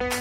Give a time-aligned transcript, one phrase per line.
[0.00, 0.12] ברוכים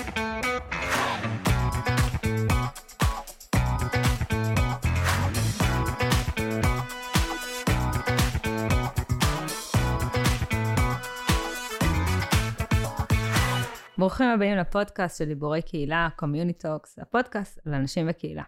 [14.30, 18.44] הבאים לפודקאסט של דיבורי קהילה, Community Talks, הפודקאסט על אנשים וקהילה.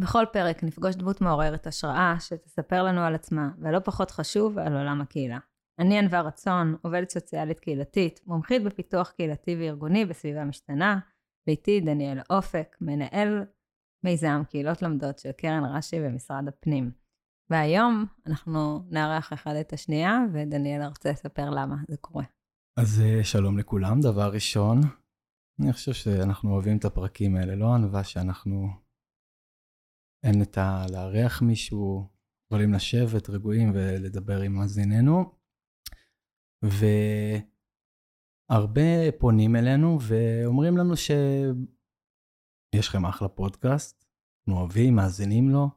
[0.00, 5.00] בכל פרק נפגוש דמות מעוררת השראה שתספר לנו על עצמה, ולא פחות חשוב, על עולם
[5.00, 5.38] הקהילה.
[5.80, 10.98] אני ענווה רצון, עובדת סוציאלית קהילתית, מומחית בפיתוח קהילתי וארגוני בסביבה משתנה,
[11.46, 13.44] ואיתי דניאל אופק, מנהל
[14.04, 16.90] מיזם קהילות לומדות של קרן רש"י במשרד הפנים.
[17.50, 22.24] והיום אנחנו נארח אחד את השנייה, ודניאל ארצה לספר למה זה קורה.
[22.80, 24.80] אז אה, שלום לכולם, דבר ראשון,
[25.62, 28.68] אני חושב שאנחנו אוהבים את הפרקים האלה, לא ענווה שאנחנו...
[30.26, 30.86] אין את ה...
[30.92, 32.08] לארח מישהו,
[32.46, 35.39] יכולים לשבת רגועים ולדבר עם מאזיננו.
[38.50, 44.04] והרבה פונים אלינו ואומרים לנו שיש לכם אחלה פודקאסט,
[44.40, 45.68] אנחנו אוהבים, מאזינים לו,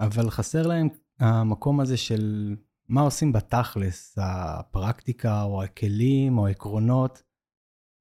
[0.00, 0.88] אבל חסר להם
[1.18, 2.56] המקום הזה של
[2.88, 7.22] מה עושים בתכלס, הפרקטיקה או הכלים או העקרונות,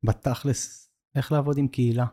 [0.05, 2.05] בתכלס, איך לעבוד עם קהילה.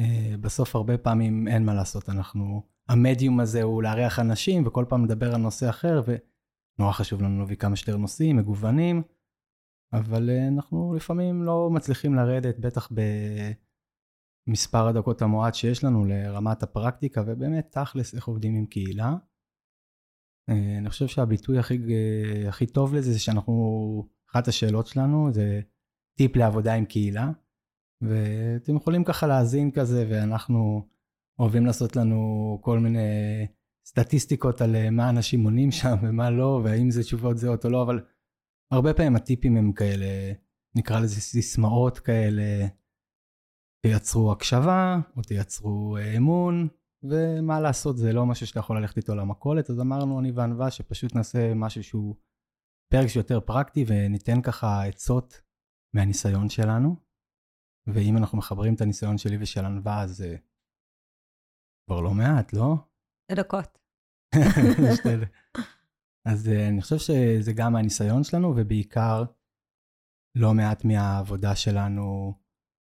[0.00, 0.04] Uh,
[0.40, 5.34] בסוף הרבה פעמים אין מה לעשות, אנחנו, המדיום הזה הוא לארח אנשים וכל פעם לדבר
[5.34, 6.00] על נושא אחר,
[6.78, 9.02] ונורא חשוב לנו להביא כמה שיותר נושאים מגוונים,
[9.92, 12.88] אבל uh, אנחנו לפעמים לא מצליחים לרדת, בטח
[14.48, 19.14] במספר הדקות המועט שיש לנו לרמת הפרקטיקה, ובאמת תכלס איך עובדים עם קהילה.
[20.48, 23.54] אה, אני חושב שהביטוי הכי, אה, הכי טוב לזה זה שאנחנו,
[24.30, 25.60] אחת השאלות שלנו זה
[26.18, 27.30] טיפ לעבודה עם קהילה,
[28.00, 30.88] ואתם יכולים ככה להאזין כזה, ואנחנו
[31.38, 33.46] אוהבים לעשות לנו כל מיני
[33.86, 37.82] סטטיסטיקות על אה, מה אנשים עונים שם ומה לא, והאם זה תשובות זהות או לא,
[37.82, 38.04] אבל
[38.72, 40.32] הרבה פעמים הטיפים הם כאלה,
[40.76, 42.66] נקרא לזה סיסמאות כאלה,
[43.86, 46.68] תייצרו הקשבה, או תייצרו אמון,
[47.02, 51.14] ומה לעשות, זה לא משהו שאתה יכול ללכת איתו למכולת, אז אמרנו אני וענווה שפשוט
[51.14, 52.16] נעשה משהו שהוא
[52.92, 55.42] פרק שיותר פרקטי וניתן ככה עצות
[55.94, 56.96] מהניסיון שלנו.
[57.86, 60.36] ואם אנחנו מחברים את הניסיון שלי ושל ענווה, אז זה
[61.86, 62.76] כבר לא מעט, לא?
[63.32, 63.83] דקות.
[66.28, 69.24] אז אה, אני חושב שזה גם מהניסיון שלנו, ובעיקר
[70.34, 72.34] לא מעט מהעבודה שלנו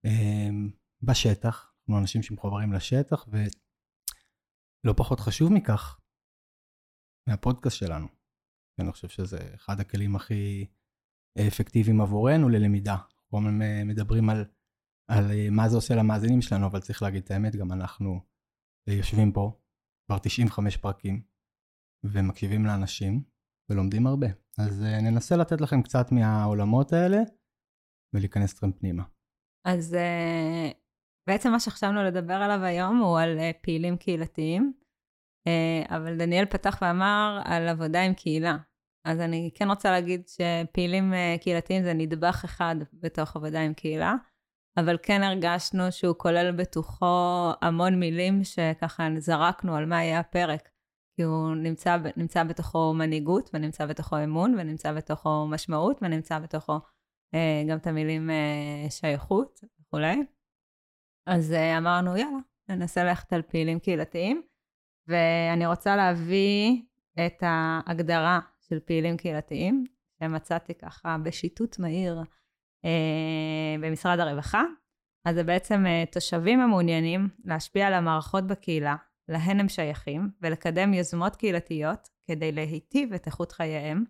[0.05, 0.49] אה,
[1.03, 1.73] בשטח.
[1.81, 3.29] אנחנו אנשים שמחוברים לשטח,
[4.85, 6.01] לא פחות חשוב מכך,
[7.29, 8.07] מהפודקאסט שלנו.
[8.81, 10.67] אני חושב שזה אחד הכלים הכי
[11.49, 12.97] אפקטיביים עבורנו ללמידה.
[13.31, 14.45] כל הזמן מדברים על,
[15.09, 18.21] על מה זה עושה למאזינים שלנו, אבל צריך להגיד את האמת, גם אנחנו
[18.87, 19.61] יושבים פה
[20.07, 21.23] כבר 95 פרקים,
[22.05, 23.23] ומקשיבים לאנשים,
[23.71, 24.27] ולומדים הרבה.
[24.59, 27.19] אז אה, ננסה לתת לכם קצת מהעולמות האלה,
[28.15, 29.03] ולהיכנס אתכם פנימה.
[29.67, 30.71] אז אה,
[31.31, 34.73] בעצם מה שחשבנו לדבר עליו היום הוא על uh, פעילים קהילתיים,
[35.49, 38.57] uh, אבל דניאל פתח ואמר על עבודה עם קהילה.
[39.07, 44.15] אז אני כן רוצה להגיד שפעילים uh, קהילתיים זה נדבך אחד בתוך עבודה עם קהילה,
[44.77, 50.70] אבל כן הרגשנו שהוא כולל בתוכו המון מילים שככה זרקנו על מה יהיה הפרק.
[51.21, 57.69] כי הוא נמצא, נמצא בתוכו מנהיגות, ונמצא בתוכו אמון, ונמצא בתוכו משמעות, ונמצא בתוכו uh,
[57.69, 60.23] גם את המילים uh, שייכות וכולי.
[61.27, 62.39] אז uh, אמרנו, יאללה,
[62.69, 64.43] ננסה ללכת על פעילים קהילתיים.
[65.09, 66.83] ואני רוצה להביא
[67.27, 69.85] את ההגדרה של פעילים קהילתיים,
[70.19, 72.23] שמצאתי ככה בשיטוט מהיר
[72.87, 72.89] uh,
[73.81, 74.63] במשרד הרווחה.
[75.25, 78.97] אז זה בעצם uh, תושבים המעוניינים להשפיע על המערכות בקהילה,
[79.31, 84.05] להן הם שייכים, ולקדם יוזמות קהילתיות כדי להיטיב את איכות חייהם.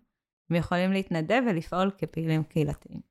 [0.49, 3.01] הם יכולים להתנדב ולפעול כפעילים קהילתיים.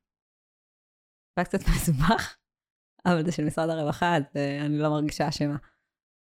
[1.38, 2.36] זה קצת מסובך,
[3.06, 5.56] אבל זה של משרד הרווחה, אז uh, אני לא מרגישה אשמה.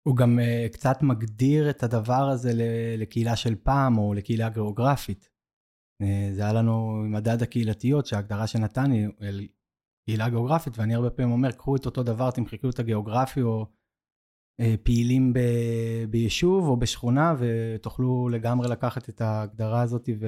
[0.08, 2.50] הוא גם uh, קצת מגדיר את הדבר הזה
[2.98, 5.30] לקהילה של פעם, או לקהילה גיאוגרפית.
[6.04, 9.08] Uh, זה היה לנו מדד הקהילתיות, שההגדרה שנתן היא
[10.06, 13.66] קהילה גיאוגרפית, ואני הרבה פעמים אומר, קחו את אותו דבר, תמחקו את הגיאוגרפי, או
[14.84, 15.40] פעילים ב,
[16.10, 20.28] ביישוב או בשכונה, ותוכלו לגמרי לקחת את ההגדרה הזאת ו...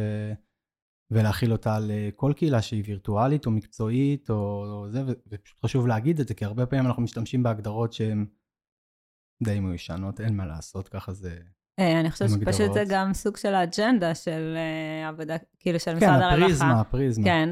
[1.12, 6.20] ולהכיל אותה על אה, כל קהילה שהיא וירטואלית או מקצועית או זה, ופשוט חשוב להגיד
[6.20, 8.26] את זה, כי הרבה פעמים אנחנו משתמשים בהגדרות שהן
[9.44, 11.40] די מיושנות, אין מה לעשות, ככה זה...
[11.80, 15.98] אה, אני חושבת שפשוט זה גם סוג של האג'נדה של אה, עבודה, כאילו של כן,
[15.98, 16.36] משרד הרווחה.
[16.36, 17.26] כן, הפריזמה, הפריזמה.
[17.26, 17.50] כן,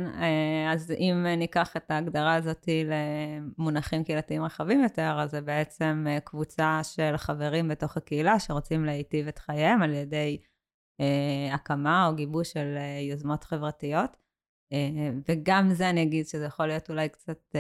[0.73, 7.17] אז אם ניקח את ההגדרה הזאת למונחים קהילתיים רחבים יותר, אז זה בעצם קבוצה של
[7.17, 10.37] חברים בתוך הקהילה שרוצים להיטיב את חייהם על ידי
[11.01, 14.17] אה, הקמה או גיבוש של אה, יוזמות חברתיות.
[15.29, 17.55] וגם זה אני אגיד שזה יכול להיות אולי קצת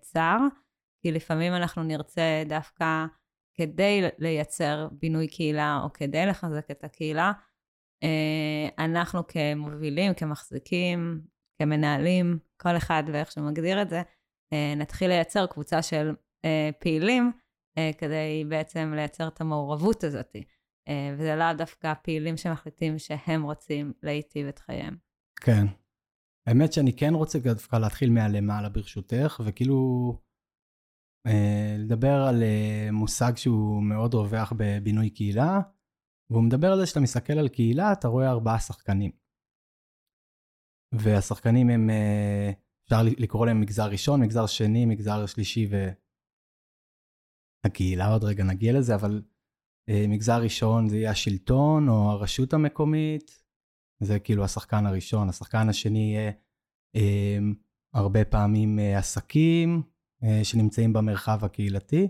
[0.00, 0.38] צר,
[1.02, 3.06] כי לפעמים אנחנו נרצה דווקא
[3.54, 7.32] כדי לייצר בינוי קהילה או כדי לחזק את הקהילה,
[8.78, 11.20] אנחנו כמובילים, כמחזיקים,
[11.58, 14.02] כמנהלים, כל אחד ואיך שהוא מגדיר את זה,
[14.76, 16.14] נתחיל לייצר קבוצה של
[16.80, 17.32] פעילים
[17.98, 20.36] כדי בעצם לייצר את המעורבות הזאת.
[21.18, 24.96] וזה לאו דווקא פעילים שמחליטים שהם רוצים להיטיב את חייהם.
[25.40, 25.66] כן.
[26.46, 30.33] האמת שאני כן רוצה דווקא להתחיל מהלמעלה ברשותך, וכאילו אה,
[31.78, 35.60] לדבר על אה, מושג שהוא מאוד רווח בבינוי קהילה,
[36.30, 39.10] והוא מדבר על זה שאתה מסתכל על קהילה, אתה רואה ארבעה שחקנים.
[40.94, 42.50] והשחקנים הם, אה,
[42.84, 45.68] אפשר לקרוא להם מגזר ראשון, מגזר שני, מגזר שלישי
[47.64, 49.22] והקהילה, עוד רגע נגיע לזה, אבל
[49.90, 53.42] מגזר ראשון זה יהיה השלטון או הרשות המקומית,
[54.00, 55.28] זה כאילו השחקן הראשון.
[55.28, 56.32] השחקן השני יהיה
[57.94, 59.93] הרבה פעמים עסקים, אה,
[60.42, 62.08] שנמצאים במרחב הקהילתי,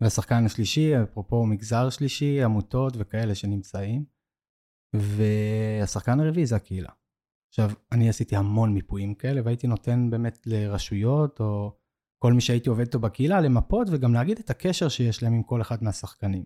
[0.00, 4.04] והשחקן השלישי, אפרופו מגזר שלישי, עמותות וכאלה שנמצאים,
[4.96, 6.90] והשחקן הרביעי זה הקהילה.
[7.48, 11.78] עכשיו, אני עשיתי המון מיפויים כאלה, והייתי נותן באמת לרשויות, או
[12.22, 15.60] כל מי שהייתי עובד איתו בקהילה, למפות וגם להגיד את הקשר שיש להם עם כל
[15.60, 16.44] אחד מהשחקנים.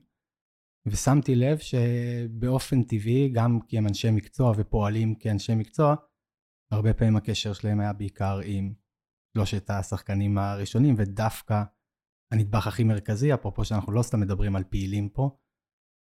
[0.86, 5.94] ושמתי לב שבאופן טבעי, גם כי הם אנשי מקצוע ופועלים כאנשי מקצוע,
[6.72, 8.74] הרבה פעמים הקשר שלהם היה בעיקר עם
[9.34, 11.62] שלושת השחקנים הראשונים, ודווקא
[12.32, 15.36] הנדבך הכי מרכזי, אפרופו שאנחנו לא סתם מדברים על פעילים פה,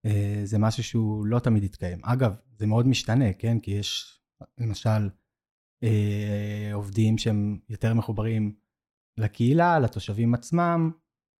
[0.06, 2.00] אה, זה משהו שהוא לא תמיד יתקיים.
[2.04, 3.60] אגב, זה מאוד משתנה, כן?
[3.60, 4.20] כי יש
[4.58, 5.10] למשל
[5.84, 8.56] אה, עובדים שהם יותר מחוברים
[9.18, 10.92] לקהילה, לתושבים עצמם,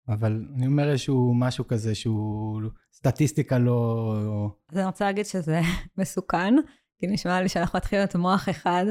[0.08, 4.56] אבל אני אומר איזשהו משהו כזה שהוא סטטיסטיקה לא...
[4.70, 5.60] אז אני רוצה להגיד שזה
[5.98, 6.54] מסוכן,
[6.98, 8.84] כי נשמע לי שאנחנו מתחילים את מוח אחד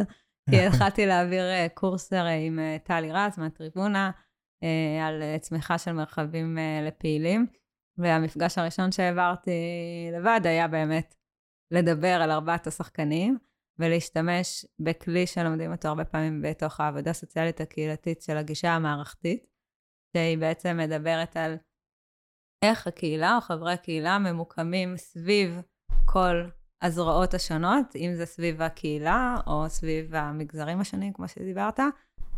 [0.49, 4.11] כי התחלתי להעביר אה, קורס הרי עם אה, טלי רז מהטריבונה,
[4.63, 6.57] אה, על צמיחה של מרחבים
[6.87, 7.47] לפעילים,
[7.97, 9.51] והמפגש הראשון שהעברתי
[10.13, 11.15] לבד היה באמת
[11.71, 13.37] לדבר על ארבעת השחקנים,
[13.79, 19.45] ולהשתמש בכלי שלומדים אותו הרבה פעמים בתוך העבודה הסוציאלית הקהילתית של הגישה המערכתית,
[20.17, 21.55] שהיא בעצם מדברת על
[22.63, 25.61] איך הקהילה או חברי הקהילה ממוקמים סביב
[26.05, 26.49] כל
[26.83, 31.79] הזרועות השונות, אם זה סביב הקהילה או סביב המגזרים השונים, כמו שדיברת.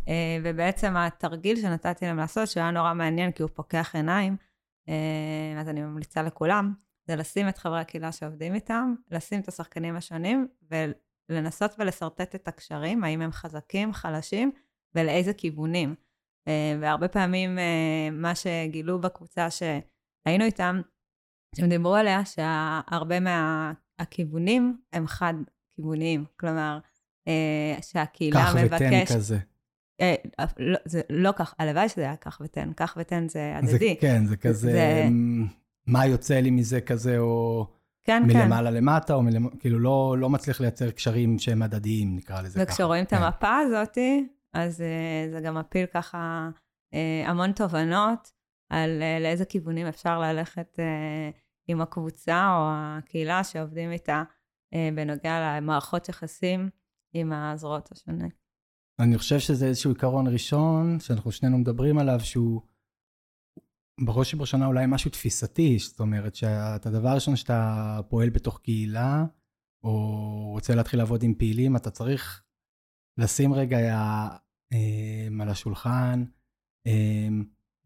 [0.07, 4.37] אה, ובעצם התרגיל שנתתי להם לעשות, שהיה נורא מעניין כי הוא פוקח עיניים,
[4.89, 6.73] אה, אז אני ממליצה לכולם,
[7.07, 10.47] זה לשים את חברי הקהילה שעובדים איתם, לשים את השחקנים השונים
[11.29, 14.51] ולנסות ולשרטט את הקשרים, האם הם חזקים, חלשים
[14.95, 15.95] ולאיזה כיוונים.
[16.47, 17.57] אה, והרבה פעמים
[18.11, 20.81] מה שגילו בקבוצה שהיינו איתם,
[21.55, 23.73] שהם דיברו עליה, שהרבה מה...
[23.99, 26.25] הכיוונים הם חד-כיווניים.
[26.39, 26.79] כלומר,
[27.27, 28.81] אה, שהקהילה כך מבקש...
[28.81, 29.37] כך ותן כזה.
[30.01, 30.15] אה,
[30.57, 33.69] לא, זה לא כך, הלוואי שזה היה כך ותן, כך ותן זה הדדי.
[33.69, 35.07] זה, כן, זה כזה, זה...
[35.87, 37.67] מה יוצא לי מזה כזה, או
[38.03, 38.75] כן, מלמעלה כן.
[38.75, 39.49] למטה, או מלמ...
[39.59, 42.63] כאילו לא, לא מצליח לייצר קשרים שהם הדדיים, נקרא לזה ככה.
[42.63, 43.17] וכשרואים כן.
[43.17, 43.97] את המפה הזאת,
[44.53, 46.49] אז uh, זה גם מפיל ככה
[46.93, 46.97] uh,
[47.29, 48.31] המון תובנות
[48.69, 50.79] על uh, לאיזה כיוונים אפשר ללכת
[51.67, 54.23] עם הקבוצה או הקהילה שעובדים איתה
[54.73, 56.69] אה, בנוגע למערכות יחסים
[57.13, 58.31] עם הזרועות השונות.
[58.99, 62.61] אני חושב שזה איזשהו עיקרון ראשון, שאנחנו שנינו מדברים עליו, שהוא
[64.05, 69.25] בראש ובראשונה אולי משהו תפיסתי, זאת אומרת שאת הדבר הראשון שאתה פועל בתוך קהילה,
[69.83, 72.43] או רוצה להתחיל לעבוד עם פעילים, אתה צריך
[73.17, 73.77] לשים רגע
[74.73, 76.23] אה, על השולחן
[76.87, 77.27] אה,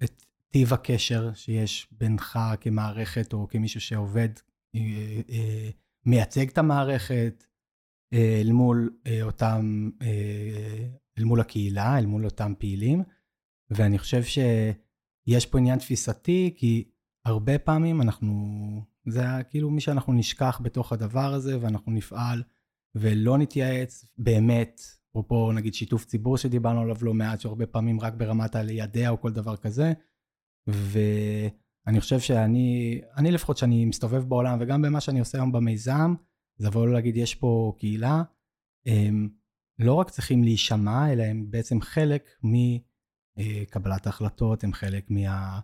[0.03, 4.29] את טיב הקשר שיש בינך כמערכת או כמישהו שעובד,
[4.75, 4.81] אה,
[5.29, 5.69] אה,
[6.05, 7.43] מייצג את המערכת
[8.13, 9.89] אה, אל מול אותם,
[11.17, 13.03] אל מול הקהילה, אל מול אותם פעילים.
[13.71, 16.89] ואני חושב שיש פה עניין תפיסתי, כי
[17.25, 18.35] הרבה פעמים אנחנו,
[19.07, 22.43] זה כאילו מי שאנחנו נשכח בתוך הדבר הזה, ואנחנו נפעל
[22.95, 28.55] ולא נתייעץ באמת, אפרופו נגיד שיתוף ציבור שדיברנו עליו לא מעט, שהרבה פעמים רק ברמת
[28.55, 29.93] הלידע או כל דבר כזה,
[30.67, 36.13] ואני חושב שאני, אני לפחות שאני מסתובב בעולם וגם במה שאני עושה היום במיזם,
[36.57, 38.23] זה לבוא להגיד יש פה קהילה,
[38.85, 39.29] הם
[39.79, 42.29] לא רק צריכים להישמע, אלא הם בעצם חלק
[43.37, 45.59] מקבלת ההחלטות, הם חלק מה...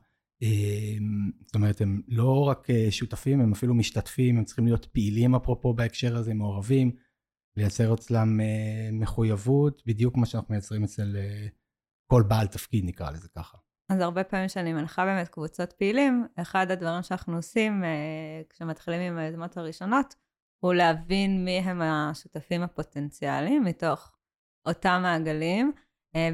[1.45, 6.17] זאת אומרת, הם לא רק שותפים, הם אפילו משתתפים, הם צריכים להיות פעילים אפרופו בהקשר
[6.17, 6.91] הזה, מעורבים,
[7.57, 8.39] לייצר אצלם
[8.91, 11.15] מחויבות, בדיוק כמו שאנחנו מייצרים אצל
[12.11, 13.57] כל בעל תפקיד, נקרא לזה ככה.
[13.89, 19.17] אז הרבה פעמים שאני מנחה באמת קבוצות פעילים, אחד הדברים שאנחנו עושים אה, כשמתחילים עם
[19.17, 20.15] היוזמות הראשונות,
[20.59, 24.11] הוא להבין מי הם השותפים הפוטנציאליים מתוך
[24.67, 25.71] אותם מעגלים,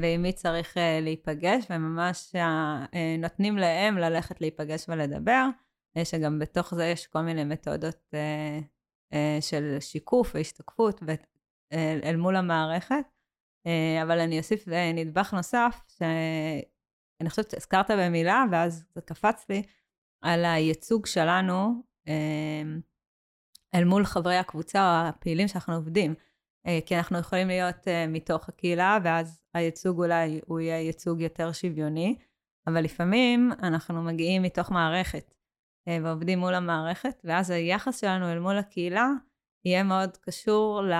[0.00, 2.34] ועם מי צריך להיפגש, וממש
[3.18, 5.48] נותנים להם ללכת להיפגש ולדבר,
[6.04, 8.14] שגם בתוך זה יש כל מיני מתודות
[9.40, 11.00] של שיקוף והשתקפות
[12.04, 13.04] אל מול המערכת.
[14.02, 15.80] אבל אני אוסיף נדבך נוסף,
[17.22, 19.62] שאני חושבת שהזכרת במילה, ואז זה קפץ לי,
[20.22, 21.82] על הייצוג שלנו
[23.74, 26.14] אל מול חברי הקבוצה או הפעילים שאנחנו עובדים.
[26.86, 32.16] כי אנחנו יכולים להיות מתוך הקהילה, ואז הייצוג אולי הוא יהיה ייצוג יותר שוויוני,
[32.66, 35.34] אבל לפעמים אנחנו מגיעים מתוך מערכת
[35.88, 39.08] ועובדים מול המערכת, ואז היחס שלנו אל מול הקהילה
[39.64, 40.92] יהיה מאוד קשור ל...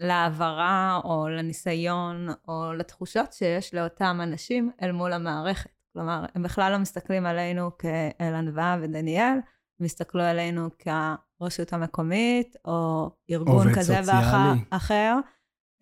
[0.00, 5.70] להעברה או לניסיון או לתחושות שיש לאותם אנשים אל מול המערכת.
[5.92, 9.38] כלומר, הם בכלל לא מסתכלים עלינו כאל ענווה ודניאל,
[9.80, 15.16] הם הסתכלו עלינו כרשות המקומית, או ארגון כזה ואחר,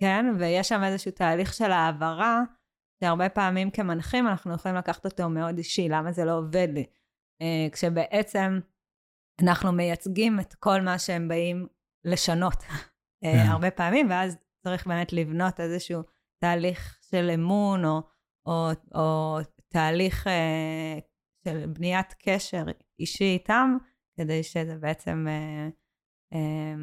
[0.01, 0.27] כן?
[0.39, 2.43] ויש שם איזשהו תהליך של העברה,
[3.01, 6.87] שהרבה פעמים כמנחים אנחנו יכולים לקחת אותו מאוד אישי, למה זה לא עובד לי?
[7.43, 8.61] אה, כשבעצם
[9.43, 11.67] אנחנו מייצגים את כל מה שהם באים
[12.05, 12.65] לשנות
[13.33, 13.47] כן.
[13.49, 16.03] הרבה פעמים, ואז צריך באמת לבנות איזשהו
[16.41, 18.01] תהליך של אמון, או,
[18.47, 19.39] או, או
[19.69, 20.99] תהליך אה,
[21.45, 22.65] של בניית קשר
[23.01, 23.77] אישי איתם,
[24.17, 25.69] כדי שזה בעצם, אה,
[26.33, 26.75] אה,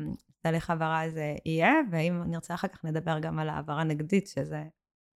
[0.41, 4.63] תהליך העברה הזה יהיה, ואם נרצה אחר כך נדבר גם על העברה נגדית, שזה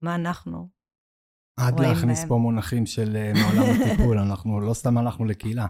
[0.01, 0.67] מה אנחנו
[1.59, 5.65] עד להכניס פה מונחים של אה, מעולם הטיפול, אנחנו לא סתם הלכנו לקהילה.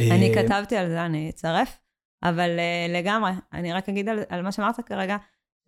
[0.00, 1.78] אני אה, כתבתי על זה, אני אצרף,
[2.22, 5.16] אבל uh, לגמרי, אני רק אגיד על, על מה שאמרת כרגע,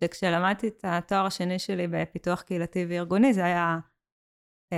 [0.03, 3.79] שכשלמדתי את התואר השני שלי בפיתוח קהילתי וארגוני, זה היה
[4.73, 4.77] uh,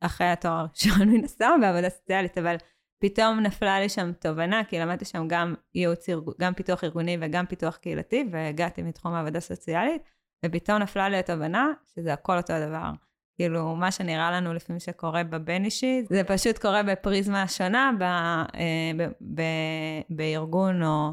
[0.00, 2.56] אחרי התואר הראשון מן הסתם בעבודה סוציאלית, אבל
[2.98, 6.06] פתאום נפלה לי שם תובנה, כי למדתי שם גם ייעוץ,
[6.40, 10.02] גם פיתוח ארגוני וגם פיתוח קהילתי, והגעתי מתחום העבודה סוציאלית,
[10.46, 12.90] ופתאום נפלה לי התובנה שזה הכל אותו דבר.
[13.36, 18.90] כאילו, מה שנראה לנו לפעמים שקורה בבין אישי, זה פשוט קורה בפריזמה שונה ב, אה,
[18.96, 19.02] ב,
[19.34, 19.42] ב,
[20.10, 21.12] בארגון או,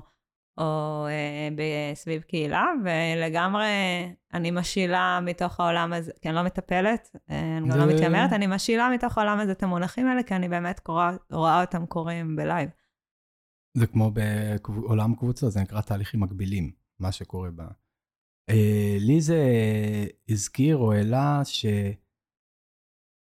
[0.57, 7.57] או אה, בסביב קהילה, ולגמרי אני משילה מתוך העולם הזה, כי אני לא מטפלת, אה,
[7.57, 10.79] אני גם לא מתיימרת, אני משילה מתוך העולם הזה את המונחים האלה, כי אני באמת
[10.79, 12.69] קורא, רואה אותם קורים בלייב.
[13.77, 17.61] זה כמו בעולם קבוצה, זה נקרא תהליכים מקבילים, מה שקורה ב...
[18.99, 19.43] לי זה
[20.29, 21.65] הזכיר או העלה ש...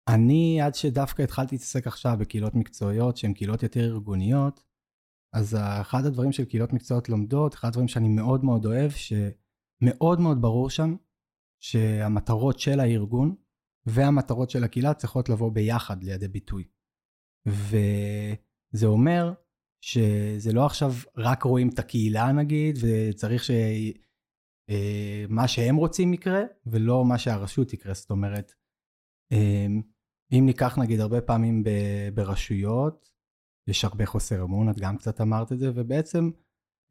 [0.07, 4.63] אני, עד שדווקא התחלתי להתעסק עכשיו בקהילות מקצועיות שהן קהילות יותר ארגוניות,
[5.35, 10.41] אז אחד הדברים של קהילות מקצועיות לומדות, אחד הדברים שאני מאוד מאוד אוהב, שמאוד מאוד
[10.41, 10.95] ברור שם,
[11.63, 13.35] שהמטרות של הארגון
[13.85, 16.63] והמטרות של הקהילה צריכות לבוא ביחד לידי ביטוי.
[17.47, 19.33] וזה אומר
[19.81, 27.05] שזה לא עכשיו רק רואים את הקהילה נגיד, וצריך שמה אה, שהם רוצים יקרה, ולא
[27.05, 27.93] מה שהרשות יקרה.
[27.93, 28.53] זאת אומרת,
[30.31, 31.63] אם ניקח נגיד הרבה פעמים
[32.13, 33.09] ברשויות,
[33.67, 36.31] יש הרבה חוסר אמון, את גם קצת אמרת את זה, ובעצם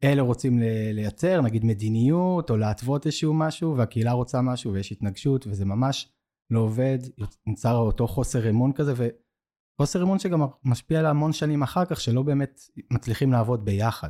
[0.03, 0.59] אלה רוצים
[0.93, 6.13] לייצר נגיד מדיניות או להתוות איזשהו משהו, והקהילה רוצה משהו ויש התנגשות, וזה ממש
[6.49, 6.99] לא עובד,
[7.47, 12.23] נוצר אותו חוסר אמון כזה, וחוסר אמון שגם משפיע על המון שנים אחר כך, שלא
[12.23, 14.09] באמת מצליחים לעבוד ביחד.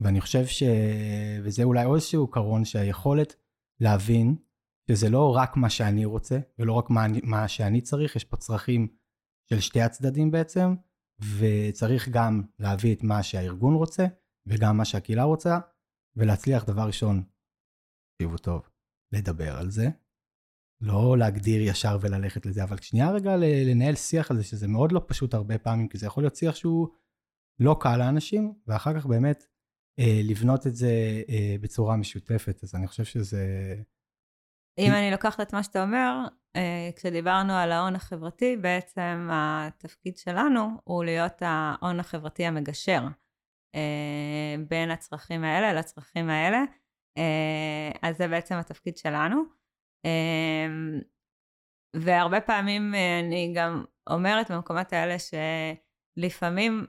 [0.00, 0.62] ואני חושב ש...
[1.42, 3.36] וזה אולי עוד איזשהו עיקרון שהיכולת
[3.80, 4.36] להבין
[4.90, 8.88] שזה לא רק מה שאני רוצה, ולא רק מה, מה שאני צריך, יש פה צרכים
[9.50, 10.74] של שתי הצדדים בעצם,
[11.38, 14.06] וצריך גם להביא את מה שהארגון רוצה,
[14.46, 15.58] וגם מה שהקהילה רוצה,
[16.16, 17.24] ולהצליח דבר ראשון,
[18.12, 18.68] תקשיבו טוב,
[19.12, 19.88] לדבר על זה,
[20.80, 25.04] לא להגדיר ישר וללכת לזה, אבל שנייה רגע לנהל שיח על זה, שזה מאוד לא
[25.06, 26.88] פשוט הרבה פעמים, כי זה יכול להיות שיח שהוא
[27.60, 29.46] לא קל לאנשים, ואחר כך באמת
[29.98, 33.76] אה, לבנות את זה אה, בצורה משותפת, אז אני חושב שזה
[34.78, 36.12] אם אני לוקחת את מה שאתה אומר,
[36.56, 43.00] אה, כשדיברנו על ההון החברתי, בעצם התפקיד שלנו הוא להיות ההון החברתי המגשר
[43.74, 46.58] אה, בין הצרכים האלה לצרכים האלה.
[47.18, 49.42] אה, אז זה בעצם התפקיד שלנו.
[51.96, 56.86] והרבה פעמים אני גם אומרת במקומות האלה שלפעמים,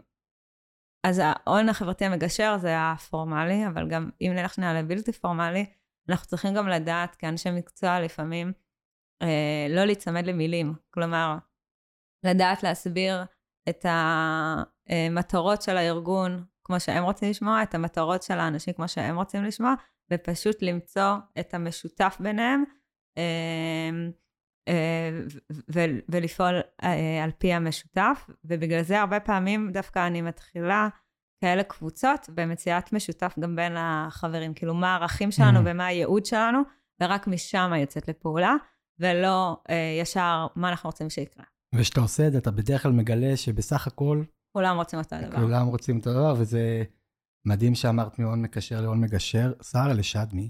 [1.08, 5.66] אז ההון החברתי המגשר זה הפורמלי, אבל גם אם נלך שנייה לבלתי פורמלי,
[6.10, 8.54] אנחנו צריכים גם לדעת, כאנשי מקצוע לפעמים,
[9.22, 10.74] אה, לא להיצמד למילים.
[10.90, 11.38] כלומר,
[12.26, 13.24] לדעת להסביר
[13.70, 19.44] את המטרות של הארגון כמו שהם רוצים לשמוע, את המטרות של האנשים כמו שהם רוצים
[19.44, 19.74] לשמוע,
[20.14, 22.64] ופשוט למצוא את המשותף ביניהם,
[23.18, 23.90] אה,
[24.68, 25.10] אה,
[26.10, 28.30] ולפעול אה, על פי המשותף.
[28.46, 30.88] ובגלל זה הרבה פעמים דווקא אני מתחילה
[31.42, 35.64] כאלה קבוצות במציאת משותף גם בין החברים, כאילו מה הערכים שלנו mm.
[35.66, 36.60] ומה הייעוד שלנו,
[37.02, 38.56] ורק משם יוצאת לפעולה,
[39.00, 41.46] ולא אה, ישר מה אנחנו רוצים שיקרה.
[41.76, 44.24] וכשאתה עושה את זה, אתה בדרך כלל מגלה שבסך הכל...
[44.54, 45.38] כולם רוצים אותו הדבר.
[45.38, 46.84] כולם רוצים אותו הדבר, וזה
[47.46, 49.54] מדהים שאמרת מהון מקשר להון מגשר.
[49.62, 50.50] שרה לשדמי,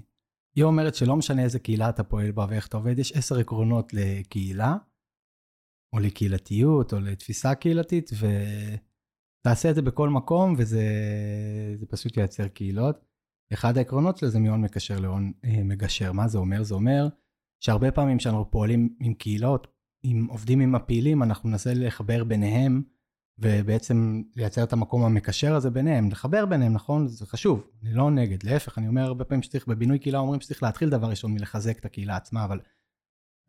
[0.56, 3.94] היא אומרת שלא משנה איזה קהילה אתה פועל בה ואיך אתה עובד, יש עשר עקרונות
[3.94, 4.76] לקהילה,
[5.92, 8.10] או לקהילתיות, או לתפיסה קהילתית,
[9.40, 10.82] ותעשה את זה בכל מקום, וזה
[11.88, 13.04] פשוט ייצר קהילות.
[13.52, 16.12] אחד העקרונות של זה מהון מקשר להון אה, מגשר.
[16.12, 16.62] מה זה אומר?
[16.62, 17.08] זה אומר
[17.60, 19.66] שהרבה פעמים כשאנחנו פועלים עם קהילות,
[20.04, 22.82] אם עובדים עם הפעילים, אנחנו ננסה לחבר ביניהם,
[23.38, 27.08] ובעצם לייצר את המקום המקשר הזה ביניהם, לחבר ביניהם, נכון?
[27.08, 30.62] זה חשוב, אני לא נגד, להפך, אני אומר הרבה פעמים שצריך, בבינוי קהילה אומרים שצריך
[30.62, 32.60] להתחיל דבר ראשון מלחזק את הקהילה עצמה, אבל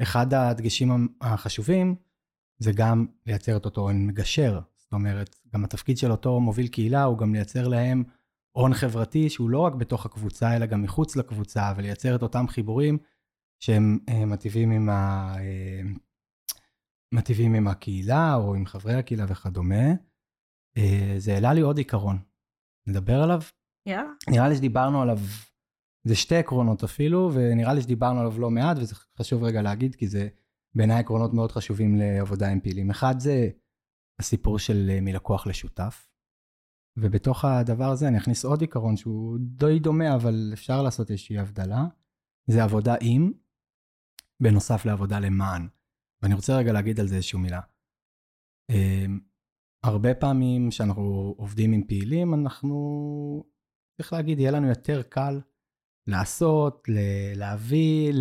[0.02, 1.96] אחד הדגשים החשובים
[2.60, 7.18] זה גם לייצר את אותו מגשר, זאת אומרת, גם התפקיד של אותו מוביל קהילה הוא
[7.18, 8.04] גם לייצר להם
[8.52, 12.98] הון חברתי שהוא לא רק בתוך הקבוצה, אלא גם מחוץ לקבוצה, ולייצר את אותם חיבורים
[13.60, 15.34] שהם אה, מטיבים עם, ה...
[15.40, 15.82] אה,
[17.14, 19.86] מטיבים עם הקהילה או עם חברי הקהילה וכדומה.
[20.78, 22.20] אה, זה העלה לי עוד עיקרון.
[22.88, 23.42] נדבר עליו?
[23.86, 24.10] יאללה.
[24.30, 25.20] נראה לי שדיברנו עליו,
[26.04, 30.08] זה שתי עקרונות אפילו, ונראה לי שדיברנו עליו לא מעט, וזה חשוב רגע להגיד, כי
[30.08, 30.28] זה
[30.76, 32.90] בעיניי עקרונות מאוד חשובים לעבודה עם פעילים.
[32.90, 33.50] אחד זה
[34.20, 36.10] הסיפור של מלקוח לשותף.
[36.98, 41.86] ובתוך הדבר הזה אני אכניס עוד עיקרון שהוא די דומה, אבל אפשר לעשות איזושהי הבדלה.
[42.50, 43.32] זה עבודה עם,
[44.44, 45.68] בנוסף לעבודה למען.
[46.22, 47.62] ואני רוצה רגע להגיד על זה איזושהי מילה.
[48.70, 49.20] אמ,
[49.84, 53.44] הרבה פעמים כשאנחנו עובדים עם פעילים, אנחנו,
[53.98, 55.42] צריך להגיד, יהיה לנו יותר קל
[56.08, 56.88] לעשות,
[57.36, 58.14] להביא,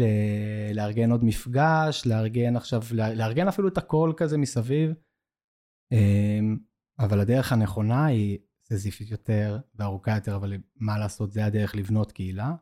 [0.75, 4.95] לארגן עוד מפגש, לארגן עכשיו, לארגן אפילו את הכל כזה מסביב.
[5.93, 6.59] אמ,
[6.99, 12.55] אבל הדרך הנכונה היא סזיפית יותר וארוכה יותר, אבל מה לעשות, זה הדרך לבנות קהילה.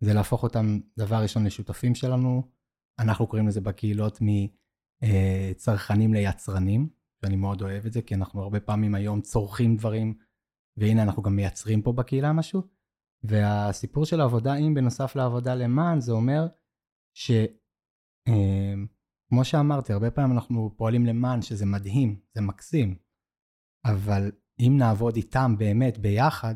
[0.00, 2.50] זה להפוך אותם, דבר ראשון, לשותפים שלנו.
[2.98, 4.18] אנחנו קוראים לזה בקהילות
[5.02, 6.88] מצרכנים ליצרנים,
[7.22, 10.18] ואני מאוד אוהב את זה, כי אנחנו הרבה פעמים היום צורכים דברים,
[10.76, 12.62] והנה אנחנו גם מייצרים פה בקהילה משהו.
[13.22, 16.46] והסיפור של העבודה עם בנוסף לעבודה למען, זה אומר
[17.14, 17.30] ש...
[19.34, 22.96] כמו שאמרתי, הרבה פעמים אנחנו פועלים למען, שזה מדהים, זה מקסים,
[23.84, 26.54] אבל אם נעבוד איתם באמת ביחד,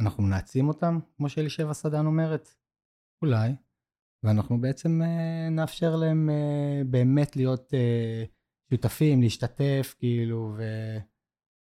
[0.00, 2.48] אנחנו נעצים אותם, כמו שאלישבע סדן אומרת?
[3.22, 3.52] אולי.
[4.22, 8.24] ואנחנו בעצם אה, נאפשר להם אה, באמת להיות אה,
[8.70, 10.62] שותפים, להשתתף, כאילו, ו...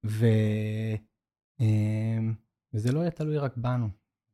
[0.06, 0.26] ו...
[1.60, 2.18] אה,
[2.74, 3.88] וזה לא יהיה תלוי רק בנו,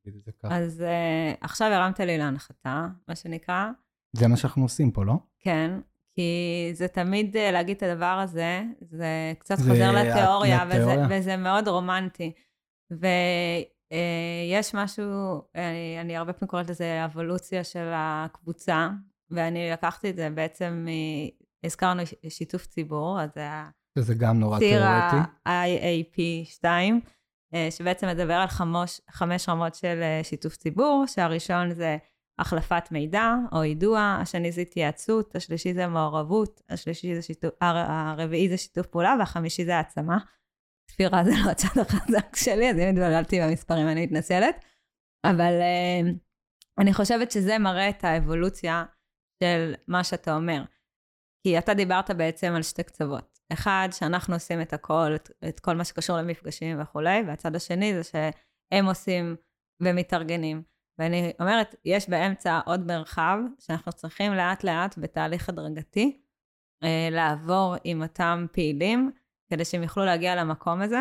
[0.07, 0.57] נגיד את זה ככה.
[0.57, 3.71] אז אה, עכשיו הרמת לי להנחתה, מה שנקרא.
[4.13, 5.15] זה מה שאנחנו עושים פה, לא?
[5.39, 5.81] כן,
[6.15, 11.37] כי זה תמיד אה, להגיד את הדבר הזה, זה קצת זה חוזר לתיאוריה, וזה, וזה
[11.37, 12.33] מאוד רומנטי.
[12.91, 18.89] ויש אה, משהו, אני, אני הרבה פעמים קוראת לזה אבולוציה של הקבוצה,
[19.31, 20.87] ואני לקחתי את זה בעצם,
[21.65, 23.49] הזכרנו שיתוף ציבור, אז זה
[23.99, 25.11] שזה גם נורא תיאורטי.
[25.11, 27.01] ציר ה-IAP 2,
[27.55, 31.97] אה, שבעצם מדבר על חמוש, חמש רמות של שיתוף ציבור, שהראשון זה
[32.41, 38.57] החלפת מידע או יידוע, השני זה התייעצות, השלישי זה מעורבות, השלישי זה שיתוף, הרביעי זה
[38.57, 40.19] שיתוף פעולה, והחמישי זה העצמה.
[40.91, 44.65] ספירה זה לא הצד החזק שלי, אז אם התבלבלתי במספרים אני מתנצלת.
[45.25, 46.15] אבל uh,
[46.81, 48.85] אני חושבת שזה מראה את האבולוציה
[49.43, 50.63] של מה שאתה אומר.
[51.43, 53.39] כי אתה דיברת בעצם על שתי קצוות.
[53.53, 58.03] אחד, שאנחנו עושים את הכל, את, את כל מה שקשור למפגשים וכולי, והצד השני זה
[58.05, 59.37] שהם עושים
[59.83, 60.63] ומתארגנים.
[61.01, 66.21] ואני אומרת, יש באמצע עוד מרחב שאנחנו צריכים לאט לאט בתהליך הדרגתי
[66.85, 69.11] אה, לעבור עם אותם פעילים,
[69.51, 71.01] כדי שהם יוכלו להגיע למקום הזה.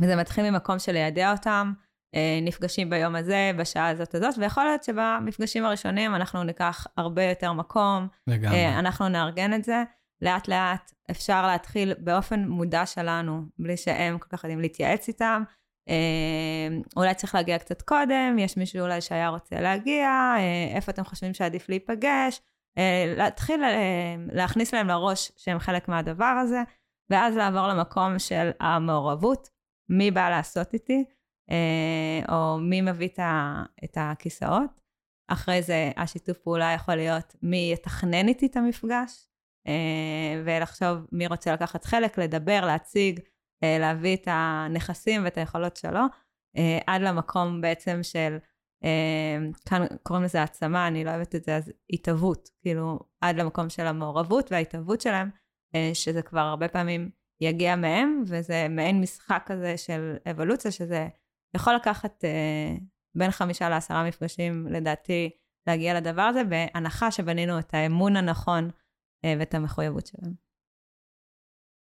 [0.00, 1.72] וזה מתחיל ממקום של לידע אותם,
[2.14, 7.52] אה, נפגשים ביום הזה, בשעה הזאת הזאת, ויכול להיות שבמפגשים הראשונים אנחנו ניקח הרבה יותר
[7.52, 8.08] מקום.
[8.26, 8.56] לגמרי.
[8.56, 9.82] אה, אנחנו נארגן את זה.
[10.22, 15.42] לאט לאט אפשר להתחיל באופן מודע שלנו, בלי שהם כל כך יודעים להתייעץ איתם,
[16.96, 21.34] אולי צריך להגיע קצת קודם, יש מישהו אולי שהיה רוצה להגיע, אה, איפה אתם חושבים
[21.34, 22.40] שעדיף להיפגש,
[22.78, 23.60] אה, להתחיל
[24.32, 26.62] להכניס להם לראש שהם חלק מהדבר הזה,
[27.10, 29.50] ואז לעבור למקום של המעורבות,
[29.88, 31.04] מי בא לעשות איתי,
[32.28, 33.08] או מי מביא
[33.84, 34.80] את הכיסאות.
[35.28, 39.28] אחרי זה השיתוף פעולה יכול להיות מי יתכנן איתי את המפגש,
[40.44, 46.00] ולחשוב מי רוצה לקחת חלק, לדבר, להציג, אה, להביא את הנכסים ואת היכולות שלו,
[46.56, 48.38] אה, עד למקום בעצם של,
[48.84, 53.68] אה, כאן קוראים לזה העצמה, אני לא אוהבת את זה, אז התהוות, כאילו עד למקום
[53.68, 55.30] של המעורבות וההתהוות שלהם,
[55.94, 61.08] שזה כבר הרבה פעמים יגיע מהם, וזה מעין משחק כזה של אבולוציה, שזה
[61.56, 62.76] יכול לקחת אה,
[63.14, 65.30] בין חמישה לעשרה מפגשים, לדעתי,
[65.66, 68.70] להגיע לדבר הזה, בהנחה שבנינו את האמון הנכון
[69.24, 70.47] אה, ואת המחויבות שלהם.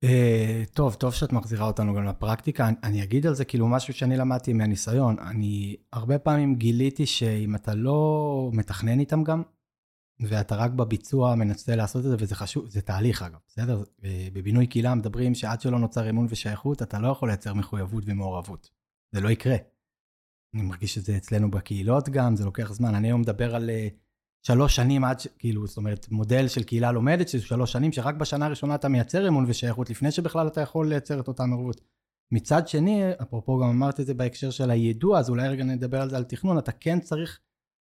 [0.05, 2.69] Uh, טוב, טוב שאת מחזירה אותנו גם לפרקטיקה.
[2.69, 5.19] אני, אני אגיד על זה כאילו משהו שאני למדתי מהניסיון.
[5.19, 9.43] אני הרבה פעמים גיליתי שאם אתה לא מתכנן איתם גם,
[10.21, 13.83] ואתה רק בביצוע מנסה לעשות את זה, וזה חשוב, זה תהליך אגב, בסדר?
[14.33, 18.71] בבינוי קהילה מדברים שעד שלא נוצר אמון ושייכות, אתה לא יכול לייצר מחויבות ומעורבות.
[19.13, 19.57] זה לא יקרה.
[20.55, 22.95] אני מרגיש שזה אצלנו בקהילות גם, זה לוקח זמן.
[22.95, 24.04] אני היום מדבר על uh,
[24.47, 25.27] שלוש שנים עד, ש...
[25.39, 29.29] כאילו, זאת אומרת, מודל של קהילה לומדת, שזה שלוש שנים, שרק בשנה הראשונה אתה מייצר
[29.29, 31.81] אמון ושייכות, לפני שבכלל אתה יכול לייצר את אותה מעורבות.
[32.33, 36.11] מצד שני, אפרופו גם אמרתי את זה בהקשר של היידוע, אז אולי רגע נדבר על
[36.11, 37.41] זה על תכנון, אתה כן צריך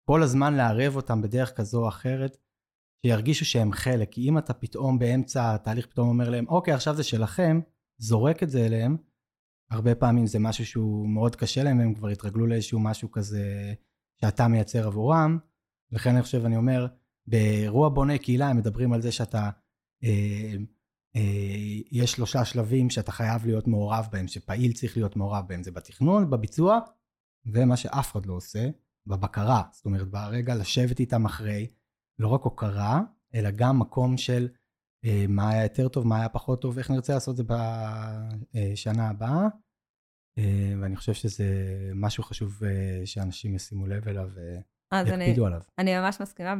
[0.08, 2.36] כל הזמן לערב אותם בדרך כזו או אחרת,
[3.06, 4.10] שירגישו שהם חלק.
[4.10, 7.60] כי אם אתה פתאום באמצע התהליך פתאום אומר להם, אוקיי, עכשיו זה שלכם,
[7.98, 8.96] זורק את זה אליהם,
[9.70, 13.74] הרבה פעמים זה משהו שהוא מאוד קשה להם, הם כבר התרגלו לאיזשהו משהו כזה
[14.20, 15.38] שאתה מייצר עבורם.
[15.92, 16.86] לכן אני חושב, אני אומר,
[17.26, 19.50] באירוע בונה קהילה הם מדברים על זה שאתה,
[20.04, 20.54] אה,
[21.16, 25.70] אה, יש שלושה שלבים שאתה חייב להיות מעורב בהם, שפעיל צריך להיות מעורב בהם, זה
[25.70, 26.78] בתכנון, בביצוע,
[27.46, 28.68] ומה שאף אחד לא עושה,
[29.06, 29.62] בבקרה.
[29.72, 31.66] זאת אומרת, ברגע לשבת איתם אחרי,
[32.18, 33.00] לא רק הוקרה,
[33.34, 34.48] אלא גם מקום של
[35.04, 37.54] אה, מה היה יותר טוב, מה היה פחות טוב, איך נרצה לעשות את זה
[38.54, 39.48] בשנה הבאה.
[40.38, 41.44] אה, ואני חושב שזה
[41.94, 44.30] משהו חשוב אה, שאנשים ישימו לב אליו
[44.92, 45.60] ויקפידו עליו.
[45.78, 46.54] אני ממש מסכימה,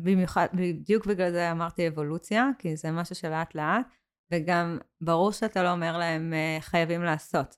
[0.00, 3.86] במיוחד, בדיוק בגלל זה אמרתי אבולוציה, כי זה משהו שלאט לאט,
[4.32, 7.56] וגם ברור שאתה לא אומר להם חייבים לעשות.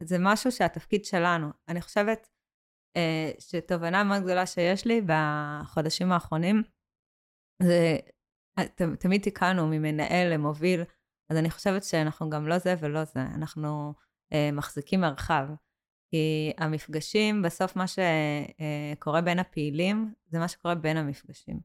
[0.00, 1.48] זה משהו שהתפקיד שלנו.
[1.68, 2.28] אני חושבת
[3.38, 6.62] שתובנה מאוד גדולה שיש לי בחודשים האחרונים,
[7.62, 7.96] זה
[8.98, 10.82] תמיד תיקנו ממנהל למוביל,
[11.30, 13.94] אז אני חושבת שאנחנו גם לא זה ולא זה, אנחנו
[14.32, 15.48] אה, מחזיקים מרחב.
[16.14, 21.60] כי המפגשים, בסוף מה שקורה בין הפעילים, זה מה שקורה בין המפגשים.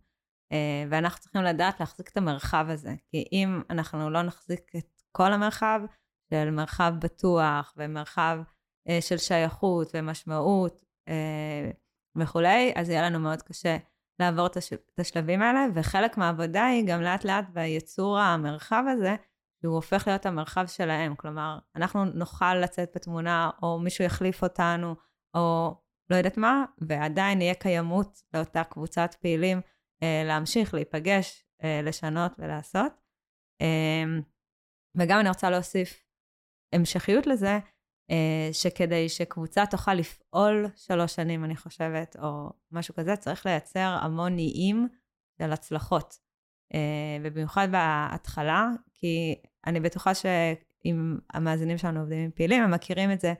[0.51, 2.93] אה, ואנחנו צריכים לדעת להחזיק את המרחב הזה.
[3.11, 5.81] כי אם אנחנו לא נחזיק את כל המרחב,
[6.29, 8.39] של מרחב בטוח ומרחב
[8.89, 11.71] אה, של שייכות ומשמעות אה,
[12.15, 13.77] וכולי, אז יהיה לנו מאוד קשה
[14.19, 14.57] לעבור את
[14.99, 19.15] השלבים האלה, וחלק מהעבודה היא גם לאט לאט ביצור המרחב הזה,
[19.61, 21.15] שהוא הופך להיות המרחב שלהם.
[21.15, 24.95] כלומר, אנחנו נוכל לצאת בתמונה, או מישהו יחליף אותנו,
[25.35, 25.75] או
[26.09, 29.61] לא יודעת מה, ועדיין יהיה קיימות לאותה קבוצת פעילים
[30.03, 32.91] אה, להמשיך, להיפגש, אה, לשנות ולעשות.
[33.61, 34.03] אה,
[34.97, 36.03] וגם אני רוצה להוסיף
[36.75, 37.59] המשכיות לזה,
[38.51, 44.87] שכדי שקבוצה תוכל לפעול שלוש שנים, אני חושבת, או משהו כזה, צריך לייצר המון איים
[45.37, 46.13] של הצלחות.
[47.23, 48.67] ובמיוחד בהתחלה,
[49.01, 49.35] כי
[49.67, 53.33] אני בטוחה שאם המאזינים שלנו עובדים עם פעילים, הם מכירים את זה,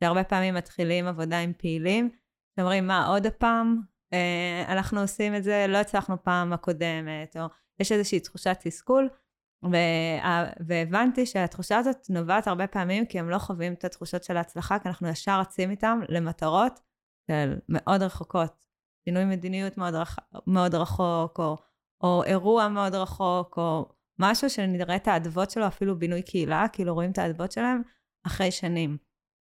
[0.00, 2.10] שהרבה פעמים מתחילים עבודה עם פעילים,
[2.56, 3.80] שאומרים, מה, עוד הפעם?
[4.12, 7.46] אה, אנחנו עושים את זה, לא הצלחנו פעם הקודמת, או
[7.80, 9.08] יש איזושהי תחושת תסכול.
[10.66, 14.88] והבנתי שהתחושה הזאת נובעת הרבה פעמים כי הם לא חווים את התחושות של ההצלחה, כי
[14.88, 16.80] אנחנו ישר רצים איתם למטרות
[17.30, 18.66] של מאוד רחוקות.
[19.04, 20.16] שינוי מדיניות מאוד, רח...
[20.46, 21.56] מאוד רחוק, או,
[22.02, 23.88] או אירוע מאוד רחוק, או
[24.20, 27.82] משהו שנראה את האדוות שלו, אפילו בינוי קהילה, כאילו רואים את האדוות שלהם
[28.26, 28.96] אחרי שנים.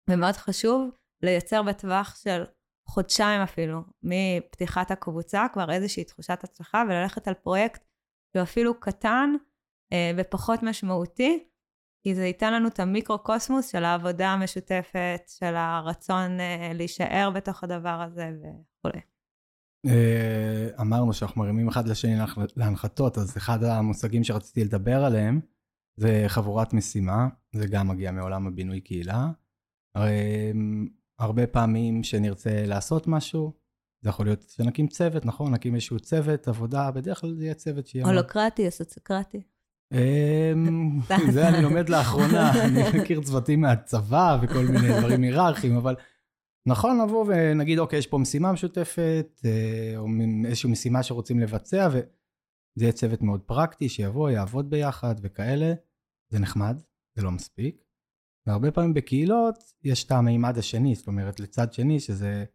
[0.10, 0.90] ומאוד חשוב
[1.24, 2.44] לייצר בטווח של
[2.88, 7.88] חודשיים אפילו, מפתיחת הקבוצה, כבר איזושהי תחושת הצלחה, וללכת על פרויקט
[8.34, 9.34] שהוא אפילו קטן,
[9.94, 11.48] אה, ופחות משמעותי,
[12.04, 18.02] כי זה ייתן לנו את המיקרו-קוסמוס של העבודה המשותפת, של הרצון אה, להישאר בתוך הדבר
[18.02, 19.11] הזה וכולי.
[19.86, 22.16] אה, אמרנו שאנחנו מרימים אחד לשני
[22.58, 25.40] להנחתות, אז אחד המושגים שרציתי לדבר עליהם
[25.98, 29.32] זה חבורת משימה, זה גם מגיע מעולם הבינוי קהילה.
[31.20, 33.54] הרבה פעמים שנרצה לעשות משהו,
[34.02, 35.54] זה יכול להיות שנקים צוות, נכון?
[35.54, 38.06] נקים איזשהו צוות עבודה, בדרך כלל זה יהיה צוות שיהיה...
[38.06, 39.42] הולוקרטי, אסוציוקרטי.
[39.92, 41.00] אמ,
[41.34, 45.96] זה אני לומד לאחרונה, אני מכיר צוותים מהצבא וכל מיני דברים היררכיים, אבל
[46.68, 50.08] נכון לבוא ונגיד, אוקיי, יש פה משימה משותפת, אה, או
[50.46, 52.06] איזושהי משימה שרוצים לבצע, וזה
[52.86, 55.74] יהיה צוות מאוד פרקטי, שיבוא, יעבוד ביחד וכאלה,
[56.32, 56.82] זה נחמד,
[57.18, 57.84] זה לא מספיק.
[58.48, 62.46] והרבה פעמים בקהילות יש את המימד השני, זאת אומרת, לצד שני, שזה,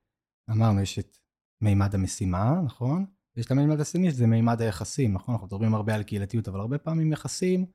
[0.50, 1.18] אמרנו, יש את
[1.62, 3.06] מימד המשימה, נכון?
[3.36, 5.34] יש את המימד השני, שזה מימד היחסים, נכון?
[5.34, 7.66] אנחנו מדברים הרבה על קהילתיות, אבל הרבה פעמים יחסים,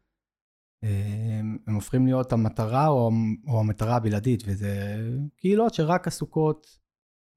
[0.83, 3.11] הם, הופכים להיות המטרה או,
[3.47, 4.95] או המטרה הבלעדית, וזה
[5.37, 6.67] קהילות שרק עסוקות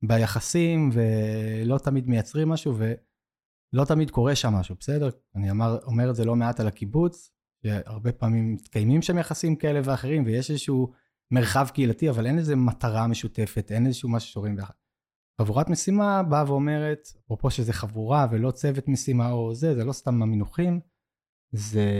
[0.04, 5.09] ביחסים, ולא תמיד מייצרים משהו, ולא תמיד קורה שם משהו, בסדר?
[5.35, 7.30] אני אמר, אומר את זה לא מעט על הקיבוץ,
[7.62, 10.92] שהרבה פעמים מתקיימים שם יחסים כאלה ואחרים, ויש איזשהו
[11.30, 14.74] מרחב קהילתי, אבל אין איזה מטרה משותפת, אין איזשהו משהו שרואים ביחד.
[15.40, 20.22] חבורת משימה באה ואומרת, אפרופו שזה חבורה ולא צוות משימה או זה, זה לא סתם
[20.22, 20.80] המינוחים,
[21.52, 21.90] זה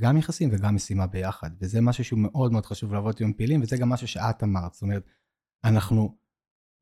[0.00, 3.76] גם יחסים וגם משימה ביחד, וזה משהו שהוא מאוד מאוד חשוב לעבוד עם פעילים, וזה
[3.76, 5.02] גם משהו שאת אמרת, זאת אומרת,
[5.64, 6.16] אנחנו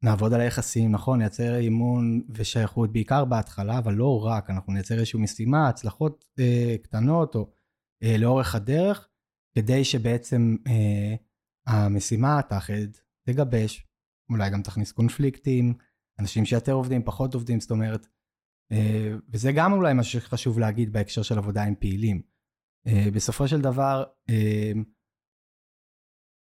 [0.04, 5.20] נעבוד על היחסים, נכון, נייצר אימון ושייכות בעיקר בהתחלה, אבל לא רק, אנחנו נייצר איזושהי
[5.20, 7.50] משימה, הצלחות אה, קטנות או
[8.02, 9.08] אה, לאורך הדרך,
[9.54, 11.14] כדי שבעצם אה,
[11.66, 12.74] המשימה תאחד,
[13.26, 13.86] תגבש,
[14.30, 15.74] אולי גם תכניס קונפליקטים,
[16.20, 18.06] אנשים שיותר עובדים, פחות עובדים, זאת אומרת,
[18.72, 22.22] אה, וזה גם אולי מה שחשוב להגיד בהקשר של עבודה עם פעילים.
[22.88, 24.72] אה, בסופו של דבר, אה,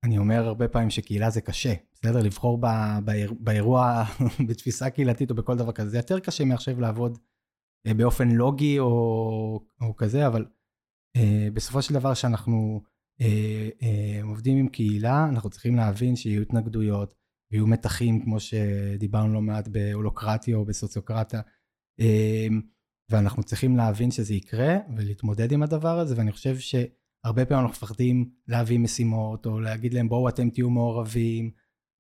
[0.06, 2.20] אני אומר הרבה פעמים שקהילה זה קשה, בסדר?
[2.24, 2.66] לבחור ב,
[3.06, 4.04] באיר, באירוע,
[4.50, 7.18] בתפיסה קהילתית או בכל דבר כזה, זה יותר קשה מעכשיו לעבוד
[7.98, 10.46] באופן לוגי או, או כזה, אבל
[11.54, 12.82] בסופו של דבר כשאנחנו
[14.24, 17.16] עובדים עם קהילה, אנחנו צריכים להבין שיהיו התנגדויות,
[17.52, 21.42] ויהיו מתחים, כמו שדיברנו לא מעט בהולוקרטיה או בסוציוקרטיה,
[22.00, 22.62] אמ,
[23.12, 28.34] ואנחנו צריכים להבין שזה יקרה ולהתמודד עם הדבר הזה, ואני חושב שהרבה פעמים אנחנו מפחדים
[28.48, 31.52] להביא משימות, או להגיד להם בואו אתם תהיו מעורבים,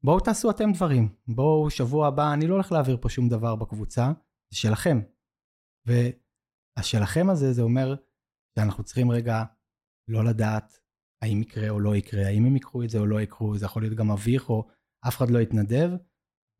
[0.03, 4.11] בואו תעשו אתם דברים, בואו שבוע הבא, אני לא הולך להעביר פה שום דבר בקבוצה,
[4.53, 4.99] זה שלכם.
[5.87, 7.95] והשלכם הזה, זה אומר
[8.59, 9.43] שאנחנו צריכים רגע
[10.09, 10.79] לא לדעת
[11.23, 13.81] האם יקרה או לא יקרה, האם הם יקחו את זה או לא יקחו, זה יכול
[13.81, 14.67] להיות גם מביך או
[15.07, 15.89] אף אחד לא יתנדב,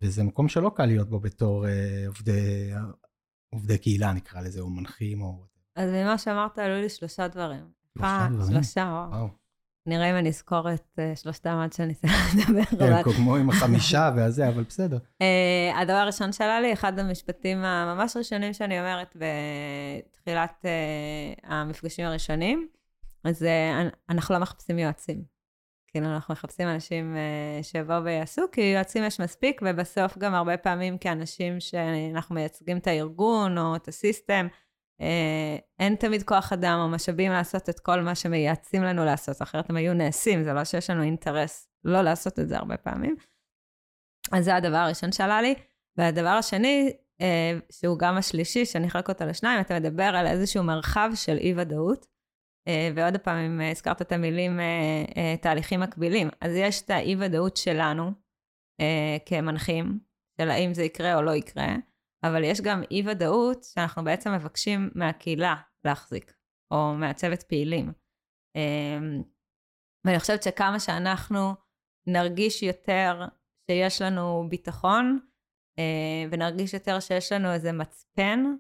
[0.01, 2.71] וזה מקום שלא קל להיות בו בתור אה, עובדי,
[3.53, 5.45] עובדי קהילה נקרא לזה, או מנחים או...
[5.75, 7.65] אז ממה שאמרת עלו לי שלושה דברים.
[7.97, 8.51] שלושה דברים?
[8.51, 9.27] שלושה, וואו.
[9.85, 13.03] נראה אם אני אזכור את uh, שלושתם עד שאני אסיים לדבר.
[13.03, 14.97] כן, כמו עם החמישה והזה, אבל בסדר.
[14.97, 22.67] Uh, הדבר הראשון שעלה לי, אחד המשפטים הממש ראשונים שאני אומרת בתחילת uh, המפגשים הראשונים,
[23.23, 23.45] אז
[24.09, 25.32] אנחנו לא מחפשים יועצים.
[25.93, 30.97] כאילו, אנחנו מחפשים אנשים uh, שיבואו ויעשו, כי יועצים יש מספיק, ובסוף גם הרבה פעמים
[30.97, 34.47] כאנשים שאנחנו מייצגים את הארגון או את הסיסטם,
[35.01, 35.03] uh,
[35.79, 39.75] אין תמיד כוח אדם או משאבים לעשות את כל מה שמייעצים לנו לעשות, אחרת הם
[39.75, 43.15] היו נעשים, זה לא שיש לנו אינטרס לא לעשות את זה הרבה פעמים.
[44.32, 45.56] אז זה הדבר הראשון שעלה לי.
[45.97, 47.23] והדבר השני, uh,
[47.71, 52.12] שהוא גם השלישי, שאני אחלק אותו לשניים, אתה מדבר על איזשהו מרחב של אי-ודאות.
[52.67, 57.58] אה, ועוד פעם, אם הזכרת את המילים אה, אה, תהליכים מקבילים, אז יש את האי-ודאות
[57.58, 58.12] שלנו
[59.26, 59.99] כמנחים,
[60.41, 61.67] של האם זה יקרה או לא יקרה,
[62.23, 66.34] אבל יש גם אי-ודאות שאנחנו בעצם מבקשים מהקהילה להחזיק,
[66.71, 67.91] או מהצוות פעילים.
[70.06, 71.54] ואני חושבת שכמה שאנחנו
[72.08, 73.26] נרגיש יותר
[73.71, 75.19] שיש לנו ביטחון,
[76.32, 78.52] ונרגיש יותר שיש לנו איזה מצפן אה,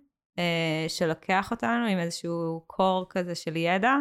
[0.87, 3.95] שלוקח אותנו עם איזשהו קור כזה של ידע,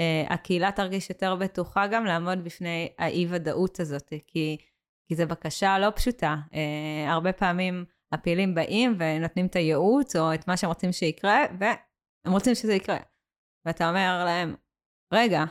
[0.00, 4.56] אה, הקהילה תרגיש יותר בטוחה גם לעמוד בפני האי-ודאות הזאת, כי,
[5.08, 6.36] כי זו בקשה לא פשוטה.
[6.54, 12.32] אה, הרבה פעמים הפעילים באים ונותנים את הייעוץ או את מה שהם רוצים שיקרה, והם
[12.32, 12.98] רוצים שזה יקרה.
[13.64, 14.54] ואתה אומר להם,
[15.12, 15.44] רגע,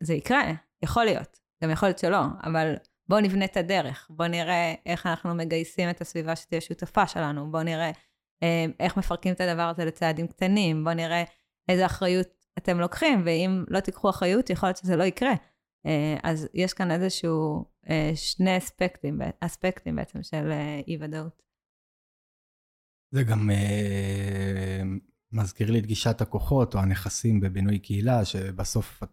[0.00, 2.74] זה יקרה, יכול להיות, גם יכול להיות שלא, אבל
[3.08, 7.62] בואו נבנה את הדרך, בואו נראה איך אנחנו מגייסים את הסביבה שתהיה שותפה שלנו, בואו
[7.62, 7.92] נראה אה,
[8.80, 11.24] איך מפרקים את הדבר הזה לצעדים קטנים, בואו נראה
[11.68, 15.32] איזה אחריות אתם לוקחים, ואם לא תיקחו אחריות, יכול להיות שזה לא יקרה.
[15.86, 20.50] אה, אז יש כאן איזשהו אה, שני אספקטים, אספקטים בעצם של
[20.88, 21.42] אי-ודאות.
[23.14, 24.82] זה גם אה,
[25.32, 29.10] מזכיר לי את גישת הכוחות או הנכסים בבינוי קהילה, שבסוף, את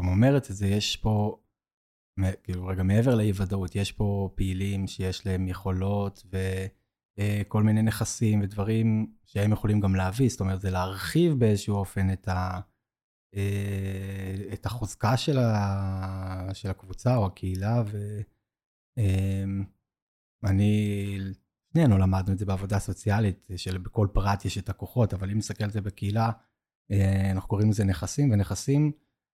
[0.00, 1.38] גם אומרת את זה, יש פה,
[2.42, 6.38] כאילו רגע מעבר לאי-ודאות, יש פה פעילים שיש להם יכולות ו...
[7.18, 12.12] אה, כל מיני נכסים ודברים שהם יכולים גם להביא, זאת אומרת, זה להרחיב באיזשהו אופן
[12.12, 12.60] את, ה,
[13.34, 17.82] אה, את החוזקה של, ה, של הקבוצה או הקהילה,
[20.42, 21.32] ואני, אמ,
[21.72, 25.70] שנינו למדנו את זה בעבודה סוציאלית, שלבכל פרט יש את הכוחות, אבל אם נסתכל על
[25.70, 26.30] זה בקהילה,
[26.90, 28.92] אה, אנחנו קוראים לזה נכסים, ונכסים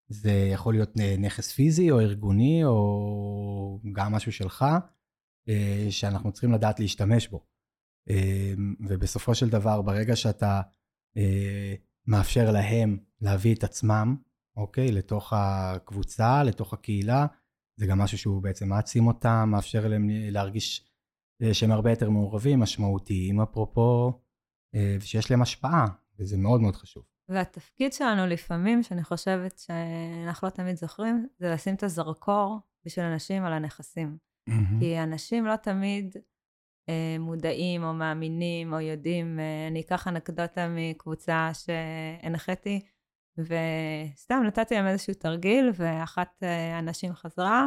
[0.08, 4.64] זה יכול להיות נכס פיזי או ארגוני, או גם משהו שלך,
[5.90, 7.44] שאנחנו צריכים לדעת להשתמש בו.
[8.08, 10.60] אמ, ובסופו של דבר, ברגע שאתה
[11.16, 11.74] אה,
[12.06, 14.16] מאפשר להם להביא את עצמם,
[14.56, 17.26] אוקיי, לתוך הקבוצה, לתוך הקהילה,
[17.76, 20.90] זה גם משהו שהוא בעצם מעצים אותם, מאפשר להם להרגיש
[21.42, 24.20] אה, שהם הרבה יותר מעורבים, משמעותיים, אפרופו,
[24.74, 25.86] אה, ושיש להם השפעה,
[26.18, 27.04] וזה מאוד מאוד חשוב.
[27.28, 33.44] והתפקיד שלנו לפעמים, שאני חושבת שאנחנו לא תמיד זוכרים, זה לשים את הזרקור בשביל אנשים
[33.44, 34.18] על הנכסים.
[34.50, 34.80] Mm-hmm.
[34.80, 36.16] כי אנשים לא תמיד
[37.18, 39.40] מודעים או מאמינים או יודעים.
[39.40, 42.80] אה, אני אקח אנקדוטה מקבוצה שהנחיתי.
[43.38, 47.66] וסתם נתתי להם איזשהו תרגיל, ואחת הנשים חזרה,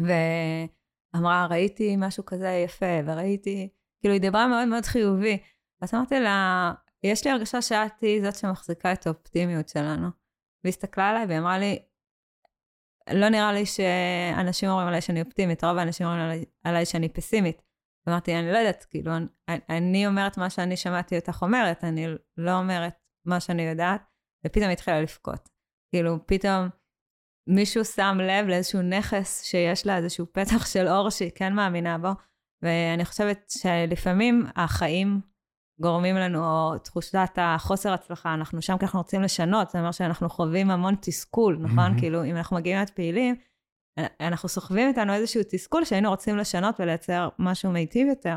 [0.00, 3.68] ואמרה, ראיתי משהו כזה יפה, וראיתי,
[4.00, 5.38] כאילו, היא דיברה מאוד מאוד חיובי.
[5.80, 10.08] אז אמרתי לה, יש לי הרגשה שאת היא זאת שמחזיקה את האופטימיות שלנו.
[10.64, 11.78] והיא הסתכלה עליי והיא אמרה לי,
[13.12, 17.62] לא נראה לי שאנשים אומרים עליי שאני אופטימית, רוב האנשים אומרים עליי שאני פסימית.
[18.08, 22.58] אמרתי, אני לא יודעת, כאילו, אני, אני אומרת מה שאני שמעתי אותך אומרת, אני לא
[22.58, 22.94] אומרת
[23.24, 24.02] מה שאני יודעת,
[24.46, 25.48] ופתאום התחילה לבכות.
[25.90, 26.68] כאילו, פתאום
[27.48, 32.08] מישהו שם לב לאיזשהו נכס שיש לה איזשהו פתח של אור שהיא כן מאמינה בו,
[32.62, 35.20] ואני חושבת שלפעמים החיים
[35.80, 40.28] גורמים לנו, או תחושת החוסר הצלחה, אנחנו שם כי אנחנו רוצים לשנות, זה אומר שאנחנו
[40.28, 41.96] חווים המון תסכול, נכון?
[41.96, 42.00] Mm-hmm.
[42.00, 43.34] כאילו, אם אנחנו מגיעים להיות פעילים,
[44.20, 48.36] אנחנו סוחבים איתנו איזשהו תסכול שהיינו רוצים לשנות ולייצר משהו מיטיב יותר.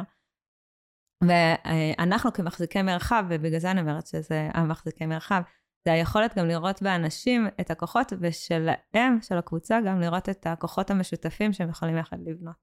[1.27, 5.41] ואנחנו כמחזיקי מרחב, ובגלל זה אני אומרת שזה המחזיקי מרחב,
[5.85, 11.53] זה היכולת גם לראות באנשים את הכוחות, ושלהם, של הקבוצה, גם לראות את הכוחות המשותפים
[11.53, 12.55] שהם יכולים יחד לבנות.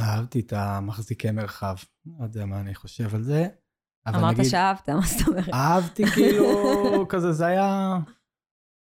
[0.00, 1.74] אהבתי את המחזיקי מרחב,
[2.06, 3.46] לא יודע מה אני חושב על זה.
[4.08, 5.54] אמרת נגיד, שאהבת, מה זאת אומרת?
[5.54, 6.48] אהבתי כאילו,
[7.10, 7.96] כזה, זה היה...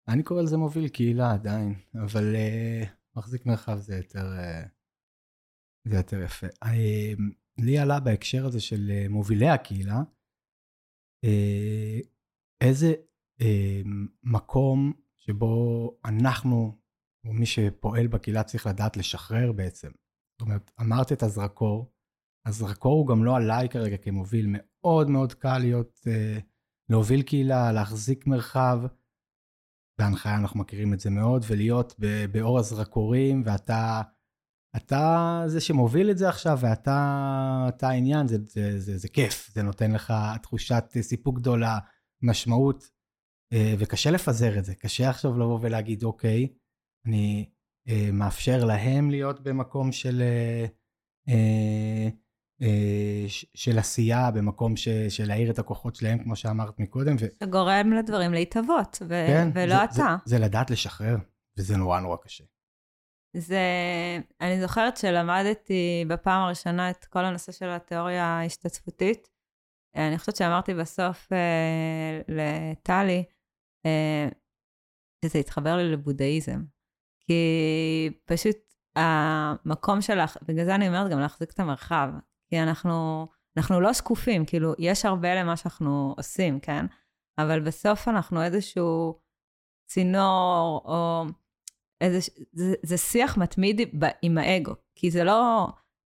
[0.07, 4.67] אני קורא לזה מוביל קהילה עדיין, אבל uh, מחזיק מרחב זה יותר, uh,
[5.87, 6.47] זה יותר יפה.
[6.47, 7.19] Uh,
[7.57, 10.01] לי עלה בהקשר הזה של uh, מובילי הקהילה,
[11.25, 12.07] uh,
[12.61, 12.93] איזה
[13.41, 13.45] uh,
[14.23, 16.77] מקום שבו אנחנו,
[17.25, 19.91] או מי שפועל בקהילה צריך לדעת לשחרר בעצם.
[20.31, 21.93] זאת אומרת, אמרת את הזרקור,
[22.45, 26.41] הזרקור הוא גם לא עליי כרגע כמוביל, מאוד מאוד קל להיות, uh,
[26.89, 28.83] להוביל קהילה, להחזיק מרחב.
[29.97, 31.95] בהנחיה אנחנו מכירים את זה מאוד, ולהיות
[32.31, 34.01] באור הזרקורים, ואתה
[34.75, 39.63] אתה זה שמוביל את זה עכשיו, ואתה אתה העניין, זה, זה, זה, זה כיף, זה
[39.63, 41.79] נותן לך תחושת סיפוק גדולה,
[42.21, 42.89] משמעות,
[43.53, 46.47] אה, וקשה לפזר את זה, קשה עכשיו לבוא ולהגיד, אוקיי,
[47.07, 47.49] אני
[47.87, 50.23] אה, מאפשר להם להיות במקום של,
[51.29, 52.09] אה,
[53.53, 57.15] של עשייה, במקום ש, של להאיר את הכוחות שלהם, כמו שאמרת מקודם.
[57.19, 57.25] ו...
[57.43, 59.25] שגורם לדברים להתהוות, ו...
[59.27, 59.93] כן, ולא זה, אתה.
[60.25, 61.15] זה, זה לדעת לשחרר,
[61.57, 62.43] וזה נורא נורא קשה.
[63.37, 63.61] זה,
[64.41, 69.29] אני זוכרת שלמדתי בפעם הראשונה את כל הנושא של התיאוריה ההשתתפותית.
[69.95, 73.23] אני חושבת שאמרתי בסוף אה, לטלי,
[73.85, 74.27] אה,
[75.25, 76.63] שזה התחבר לי לבודהיזם.
[77.27, 78.57] כי פשוט
[78.95, 82.09] המקום שלך, בגלל זה אני אומרת גם להחזיק את המרחב.
[82.53, 86.85] כי אנחנו, אנחנו לא שקופים, כאילו, יש הרבה למה שאנחנו עושים, כן?
[87.37, 89.19] אבל בסוף אנחנו איזשהו
[89.89, 91.23] צינור, או
[92.01, 92.19] איזה,
[92.51, 93.81] זה, זה שיח מתמיד
[94.21, 95.67] עם האגו, כי זה לא,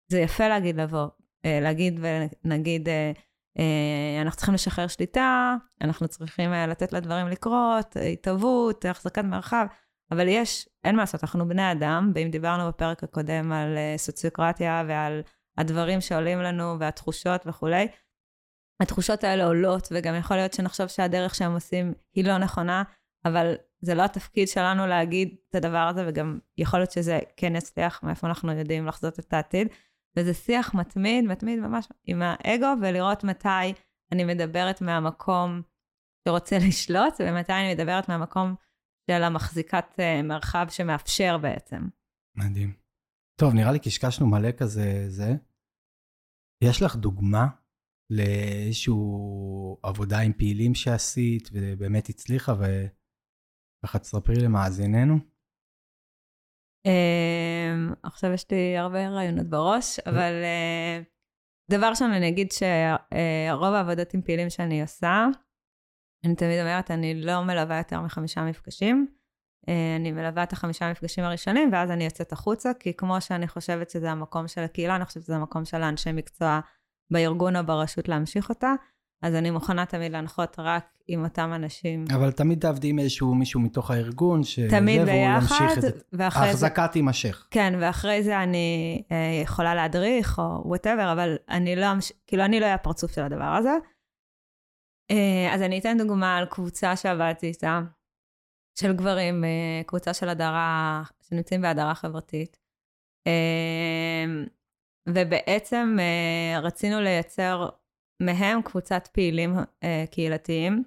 [0.09, 1.09] זה יפה להגיד לבוא,
[1.45, 2.01] אה, להגיד
[2.45, 3.13] ונגיד, אה,
[3.59, 9.67] אה, אנחנו צריכים לשחרר שליטה, אנחנו צריכים לתת לדברים לקרות, התהוות, החזקת מרחב,
[10.11, 15.23] אבל יש, אין מה לעשות, אנחנו בני אדם, ואם דיברנו בפרק הקודם על סוציוקרטיה ועל
[15.59, 17.89] הדברים שעולים לנו והתחושות וכולי,
[18.83, 22.83] התחושות האלה עולות, וגם יכול להיות שנחשוב שהדרך שהם עושים היא לא נכונה,
[23.25, 28.03] אבל זה לא התפקיד שלנו להגיד את הדבר הזה, וגם יכול להיות שזה כן יצליח,
[28.03, 29.69] מאיפה אנחנו יודעים לחזות את העתיד.
[30.17, 33.73] וזה שיח מתמיד, מתמיד ממש עם האגו, ולראות מתי
[34.13, 35.63] אני מדברת מהמקום
[36.29, 38.55] שרוצה לשלוט, ומתי אני מדברת מהמקום
[39.11, 41.89] של המחזיקת אה, מרחב שמאפשר בעצם.
[42.37, 42.86] מדהים.
[43.41, 45.31] טוב, נראה לי קשקשנו מלא כזה זה.
[46.65, 47.47] יש לך דוגמה
[48.11, 48.95] לאיזושהי
[49.83, 55.15] עבודה עם פעילים שעשית ובאמת הצליחה, וככה תספרי למאזיננו?
[56.89, 61.05] Um, עכשיו יש לי הרבה רעיונות בראש, אבל uh,
[61.71, 65.27] דבר ראשון אני אגיד שרוב העבודות עם פעילים שאני עושה,
[66.25, 69.17] אני תמיד אומרת, אני לא מלווה יותר מחמישה מפגשים.
[69.69, 73.91] אה, אני מלווה את החמישה מפגשים הראשונים, ואז אני יוצאת החוצה, כי כמו שאני חושבת
[73.91, 76.61] שזה המקום של הקהילה, אני חושבת שזה המקום של האנשי מקצוע
[77.11, 78.75] בארגון או ברשות להמשיך אותה,
[79.23, 82.05] אז אני מוכנה תמיד להנחות רק עם אותם אנשים.
[82.15, 85.65] אבל תמיד תעבדי עם איזשהו מישהו מתוך הארגון, תמיד ביחד,
[86.13, 87.47] ואחרי ההחזקה תימשך.
[87.51, 91.87] כן, ואחרי זה אני אה, יכולה להדריך או וואטאבר, אבל אני לא,
[92.27, 93.77] כאילו אני לא אהיה הפרצוף של הדבר הזה.
[95.11, 97.81] אה, אז אני אתן דוגמה על קבוצה שעבדתי איתה.
[98.81, 102.59] של גברים, אה, קבוצה של הדרה, שנמצאים בהדרה חברתית.
[103.27, 104.25] אה,
[105.09, 107.69] ובעצם אה, רצינו לייצר
[108.23, 109.55] מהם קבוצת פעילים
[110.11, 110.85] קהילתיים,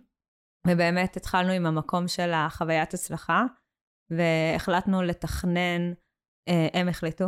[0.68, 3.44] ובאמת התחלנו עם המקום של החוויית הצלחה,
[4.12, 5.94] והחלטנו לתכנן,
[6.74, 7.26] הם החליטו,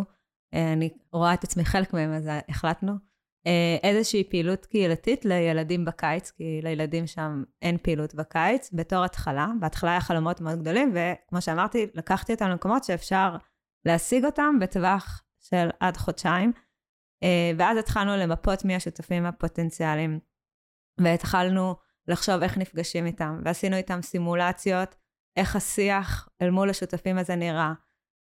[0.54, 2.94] אני רואה את עצמי חלק מהם, אז החלטנו
[3.84, 9.48] איזושהי פעילות קהילתית לילדים בקיץ, כי לילדים שם אין פעילות בקיץ, בתור התחלה.
[9.60, 13.36] בהתחלה היה חלומות מאוד גדולים, וכמו שאמרתי, לקחתי אותם למקומות שאפשר
[13.86, 16.52] להשיג אותם בטווח של עד חודשיים.
[17.24, 20.20] אה, ואז התחלנו למפות מי השותפים הפוטנציאליים,
[21.02, 21.76] והתחלנו
[22.08, 24.96] לחשוב איך נפגשים איתם, ועשינו איתם סימולציות,
[25.38, 27.74] איך השיח אל מול השותפים הזה נראה.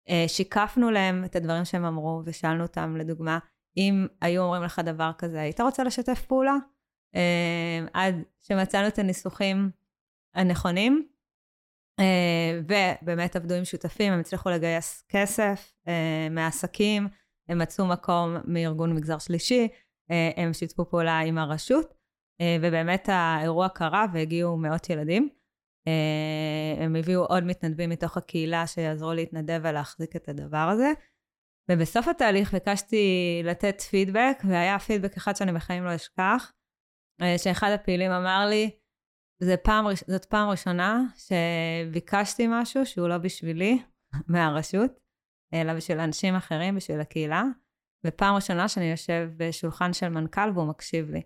[0.09, 3.39] אה, שיקפנו להם את הדברים שהם אמרו, ושאלנו אותם, לדוגמה,
[3.77, 6.57] אם היו אומרים לך דבר כזה, היית רוצה לשתף פעולה?
[7.15, 9.71] אה, עד שמצאנו את הניסוחים
[10.35, 11.09] הנכונים,
[12.63, 15.73] ובאמת עבדו עם שותפים, הם הצליחו לגייס כסף
[16.31, 17.09] מעסקים,
[17.49, 19.69] הם מצאו מקום מארגון מגזר שלישי,
[20.11, 21.95] אה, הם שיתפו פעולה עם הרשות,
[22.41, 25.29] אה, ובאמת האירוע קרה והגיעו מאות ילדים.
[25.87, 30.93] אה, הם הביאו עוד מתנדבים מתוך הקהילה שיעזרו להתנדב ולהחזיק את הדבר הזה.
[31.73, 33.07] ובסוף התהליך ביקשתי
[33.45, 36.53] לתת פידבק, והיה פידבק אחד שאני בחיים לא אשכח,
[37.37, 38.71] שאחד הפעילים אמר לי,
[39.63, 43.83] פעם, זאת פעם ראשונה שביקשתי משהו שהוא לא בשבילי,
[44.33, 44.91] מהרשות,
[45.55, 47.43] אלא בשביל אנשים אחרים, בשביל הקהילה.
[48.07, 51.23] ופעם ראשונה שאני יושב בשולחן של מנכ"ל והוא מקשיב לי.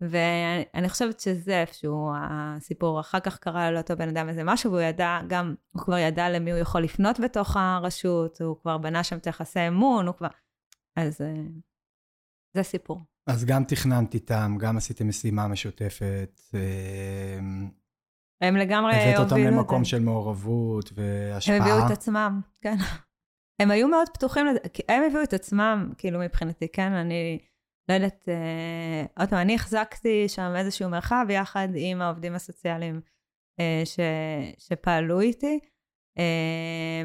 [0.00, 3.00] ואני חושבת שזה איפשהו הסיפור.
[3.00, 6.52] אחר כך קרה לאותו בן אדם איזה משהו, והוא ידע גם, הוא כבר ידע למי
[6.52, 10.28] הוא יכול לפנות בתוך הרשות, הוא כבר בנה שם את יחסי אמון, הוא כבר...
[10.96, 11.42] אז אה,
[12.54, 13.00] זה סיפור.
[13.26, 16.40] אז גם תכננת איתם, גם עשיתם משימה משותפת.
[16.54, 17.38] אה,
[18.40, 19.22] הם לגמרי הובילו את זה.
[19.22, 21.56] הבאת אותם למקום של מעורבות והשפעה.
[21.56, 22.76] הם הביאו את עצמם, כן.
[23.62, 26.92] הם היו מאוד פתוחים לזה, הם הביאו את עצמם, כאילו מבחינתי, כן?
[26.92, 27.38] אני
[27.88, 33.00] לא יודעת, אה, עוד פעם, אני החזקתי שם איזשהו מרחב יחד עם העובדים הסוציאליים
[33.60, 34.00] אה, ש,
[34.58, 35.60] שפעלו איתי,
[36.18, 37.02] אה,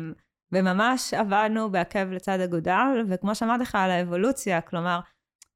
[0.51, 4.99] וממש עבדנו בעקב לצד אגודל, וכמו שאמרתי לך על האבולוציה, כלומר,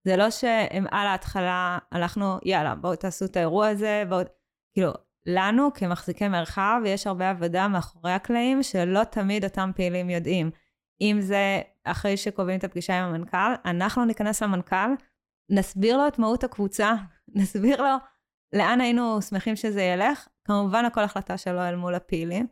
[0.07, 4.21] זה לא שהם על ההתחלה הלכנו, יאללה, בואו תעשו את האירוע הזה, בואו,
[4.73, 4.91] כאילו,
[5.25, 10.51] לנו כמחזיקי מרחב יש הרבה עבודה מאחורי הקלעים שלא תמיד אותם פעילים יודעים.
[11.01, 14.91] אם זה אחרי שקובעים את הפגישה עם המנכ"ל, אנחנו ניכנס למנכ"ל,
[15.53, 16.93] נסביר לו את מהות הקבוצה,
[17.27, 17.95] נסביר לו
[18.55, 22.47] לאן היינו שמחים שזה ילך, כמובן הכל החלטה שלו אל מול הפעילים,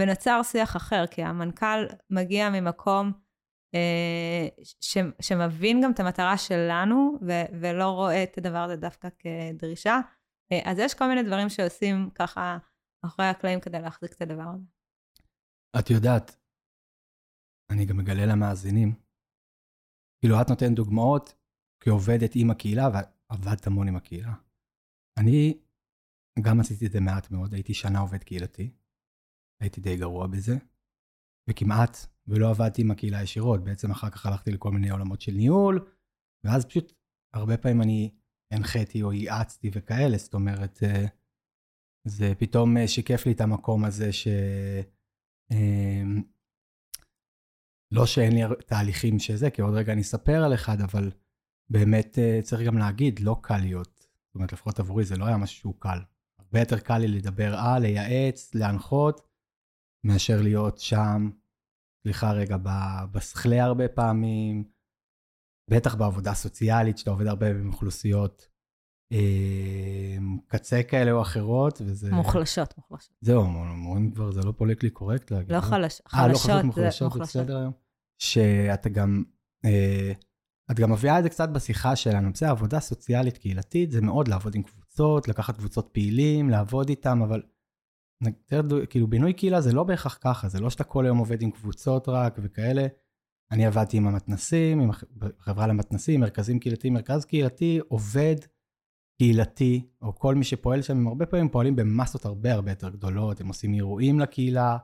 [0.00, 3.12] ונוצר שיח אחר, כי המנכ"ל מגיע ממקום
[3.74, 4.48] אה,
[4.80, 10.00] ש, שמבין גם את המטרה שלנו, ו, ולא רואה את הדבר הזה דווקא כדרישה.
[10.52, 12.58] אה, אז יש כל מיני דברים שעושים ככה
[13.04, 14.64] אחרי הקלעים כדי להחזיק את הדבר הזה.
[15.78, 16.36] את יודעת,
[17.70, 18.94] אני גם מגלה למאזינים.
[20.20, 21.39] כאילו, את נותנת דוגמאות
[21.80, 24.34] כעובדת עם הקהילה, ועבדת המון עם הקהילה.
[25.18, 25.58] אני
[26.42, 28.70] גם עשיתי את זה מעט מאוד, הייתי שנה עובד קהילתי,
[29.60, 30.56] הייתי די גרוע בזה,
[31.50, 35.90] וכמעט ולא עבדתי עם הקהילה ישירות, בעצם אחר כך הלכתי לכל מיני עולמות של ניהול,
[36.44, 36.92] ואז פשוט
[37.34, 38.14] הרבה פעמים אני
[38.52, 41.06] הנחיתי או ייעצתי וכאלה, זאת אומרת, אה,
[42.04, 44.28] זה פתאום אה, שיקף לי את המקום הזה ש...
[45.52, 46.02] אה,
[47.92, 51.10] לא שאין לי תהליכים שזה, כי עוד רגע אני אספר על אחד, אבל
[51.70, 54.06] באמת אה, צריך גם להגיד, לא קל להיות.
[54.26, 55.98] זאת אומרת, לפחות עבורי זה לא היה משהו שהוא קל.
[56.38, 59.20] הרבה יותר קל לי לדבר על, לייעץ, להנחות,
[60.04, 61.30] מאשר להיות שם,
[62.02, 62.56] סליחה רגע,
[63.12, 64.64] בסכלה הרבה פעמים,
[65.70, 68.48] בטח בעבודה סוציאלית, שאתה עובד הרבה עם אוכלוסיות
[69.12, 70.16] אה,
[70.46, 72.10] קצה כאלה או אחרות, וזה...
[72.10, 73.14] מוחלשות, מוחלשות.
[73.20, 75.52] זהו, אומרים כבר, זה לא פוליטלי קורקט להגיד.
[75.52, 75.60] לא?
[75.60, 77.72] חלש, חלשות, אה, לא חלשות, מוחלשות, זה בסדר היום.
[78.18, 79.24] שאתה גם,
[79.64, 80.12] אה,
[80.70, 82.32] את גם מביאה את זה קצת בשיחה שלנו.
[82.32, 87.42] בסדר, עבודה סוציאלית קהילתית זה מאוד לעבוד עם קבוצות, לקחת קבוצות פעילים, לעבוד איתם, אבל
[88.90, 92.08] כאילו בינוי קהילה זה לא בהכרח ככה, זה לא שאתה כל היום עובד עם קבוצות
[92.08, 92.86] רק וכאלה.
[93.52, 94.90] אני עבדתי עם המתנסים, עם
[95.38, 98.36] החברה למתנסים, מרכזים קהילתיים, מרכז קהילתי עובד
[99.18, 103.40] קהילתי, או כל מי שפועל שם, הם הרבה פעמים פועלים במסות הרבה הרבה יותר גדולות,
[103.40, 104.76] הם עושים אירועים לקהילה,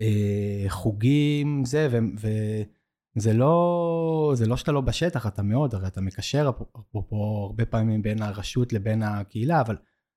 [0.00, 1.88] אה, חוגים, זה,
[3.16, 6.50] וזה לא, זה לא שאתה לא בשטח, אתה מאוד, הרי אתה מקשר
[6.80, 9.76] אפרופו הרבה פעמים בין הרשות לבין הקהילה, אבל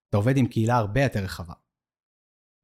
[0.10, 1.54] אתה עובד עם קהילה הרבה יותר רחבה.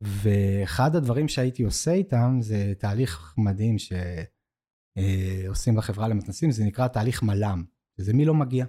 [0.04, 7.24] ואחד הדברים שהייתי עושה איתם זה תהליך מדהים שעושים אה, בחברה למתנסים, זה נקרא תהליך
[7.24, 7.64] מל"ם,
[7.98, 8.66] שזה מי לא מגיע.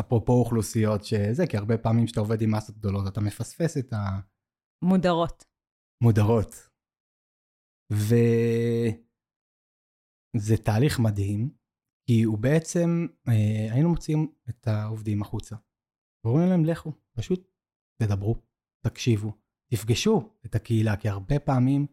[0.00, 4.20] אפרופו אוכלוסיות שזה, כי הרבה פעמים כשאתה עובד עם מסות גדולות אתה מפספס את ה...
[4.84, 5.44] מודרות.
[6.02, 6.68] מודרות.
[10.34, 11.50] וזה תהליך מדהים,
[12.06, 15.56] כי הוא בעצם, אה, היינו מוציאים את העובדים החוצה.
[16.24, 17.50] ואומרים להם לכו, פשוט
[18.02, 18.36] תדברו,
[18.86, 19.32] תקשיבו,
[19.70, 21.86] תפגשו את הקהילה, כי הרבה פעמים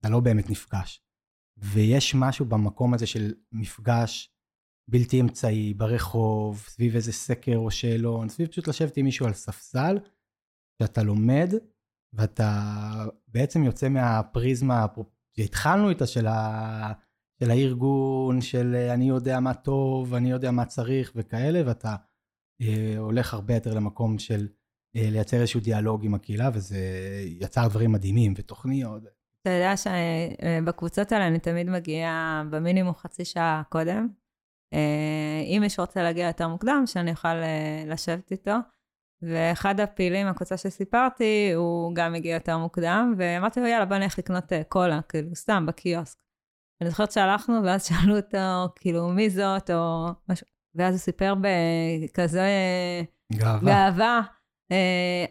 [0.00, 1.02] אתה לא באמת נפגש.
[1.56, 4.36] ויש משהו במקום הזה של מפגש
[4.88, 9.98] בלתי אמצעי, ברחוב, סביב איזה סקר או שאלון, סביב פשוט לשבת עם מישהו על ספסל,
[10.82, 11.48] שאתה לומד,
[12.12, 12.62] ואתה
[13.28, 14.86] בעצם יוצא מהפריזמה
[15.36, 16.92] שהתחלנו איתה של, ה...
[17.40, 21.94] של הארגון, של אני יודע מה טוב, אני יודע מה צריך וכאלה, ואתה
[22.62, 24.48] אה, הולך הרבה יותר למקום של
[24.96, 26.78] אה, לייצר איזשהו דיאלוג עם הקהילה, וזה
[27.24, 29.02] יצר דברים מדהימים ותוכניות.
[29.42, 34.08] אתה יודע שבקבוצות האלה אני תמיד מגיעה במינימום חצי שעה קודם.
[34.74, 38.54] אה, אם מישהו רוצה להגיע יותר מוקדם, שאני אוכל אה, לשבת איתו.
[39.22, 44.52] ואחד הפעילים מהקבוצה שסיפרתי, הוא גם הגיע יותר מוקדם, ואמרתי לו, יאללה, בוא נלך לקנות
[44.68, 46.25] קולה, כאילו, סתם, בקיוסק.
[46.80, 52.48] אני זוכרת שהלכנו, ואז שאלו אותו, כאילו, מי זאת, או משהו, ואז הוא סיפר בכזה
[53.32, 53.60] גאווה.
[53.60, 54.20] גאווה.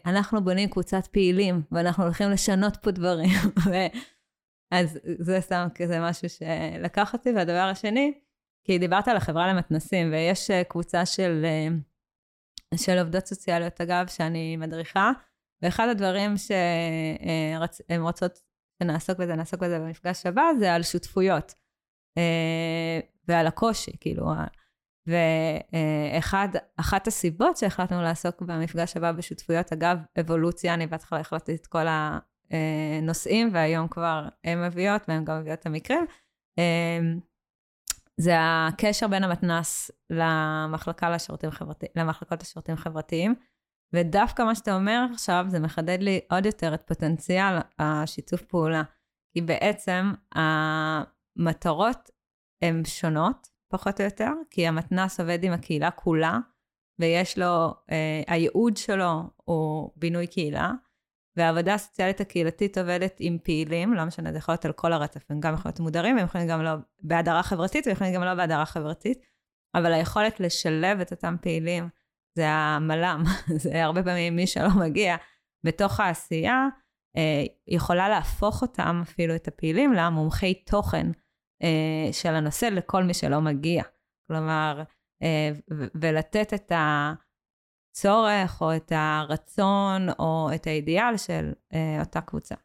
[0.06, 3.30] אנחנו בונים קבוצת פעילים, ואנחנו הולכים לשנות פה דברים.
[4.72, 7.32] אז זה סתם כזה משהו שלקח אותי.
[7.32, 8.14] והדבר השני,
[8.64, 11.46] כי דיברת על החברה למתנסים, ויש קבוצה של,
[12.76, 15.12] של עובדות סוציאליות, אגב, שאני מדריכה,
[15.62, 18.40] ואחד הדברים שהן רוצות
[18.84, 21.54] שנעסוק בזה, נעסוק בזה במפגש הבא, זה על שותפויות.
[23.28, 24.26] ועל הקושי, כאילו,
[25.08, 31.86] ואחת הסיבות שהחלטנו לעסוק במפגש הבא בשותפויות, אגב, אבולוציה, אני בהתחלה החלטתי את כל
[32.52, 36.06] הנושאים, והיום כבר הן מביאות, והן גם מביאות את המקרים,
[38.18, 43.36] זה הקשר בין המתנ"ס למחלקה לשירותים חברתיים, למחלקות לשירותים חברתיים.
[43.94, 48.84] ודווקא מה שאתה אומר עכשיו, זה מחדד לי עוד יותר את פוטנציאל השיתוף פעולה.
[49.34, 52.10] כי בעצם המטרות
[52.62, 56.40] הן שונות, פחות או יותר, כי המתנ"ס עובד עם הקהילה כולה,
[57.00, 60.72] ויש לו, אה, הייעוד שלו הוא בינוי קהילה,
[61.38, 65.40] והעבודה הסוציאלית הקהילתית עובדת עם פעילים, לא משנה, זה יכול להיות על כל הרצף, הם
[65.40, 68.66] גם יכולים להיות מודרים, הם יכולים גם לא בהדרה חברתית, והם יכולים גם לא בהדרה
[68.66, 69.26] חברתית,
[69.76, 71.90] אבל היכולת לשלב את אותם פעילים,
[72.36, 73.24] זה המל"ם,
[73.64, 75.16] זה הרבה פעמים מי שלא מגיע
[75.66, 76.68] בתוך העשייה,
[77.18, 81.08] אה, יכולה להפוך אותם, אפילו את הפעילים, למומחי תוכן.
[81.64, 83.84] אה, של הנושא לכל מי שלא מגיע.
[84.28, 84.84] כלומר,
[85.24, 85.52] אה,
[86.02, 86.72] ולתת את
[87.96, 91.54] הצורך או את הרצון או את האידיאל של
[92.00, 92.56] אותה קבוצה.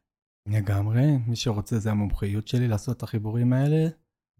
[0.48, 3.88] לגמרי, מי שרוצה זה המומחיות שלי לעשות את החיבורים האלה,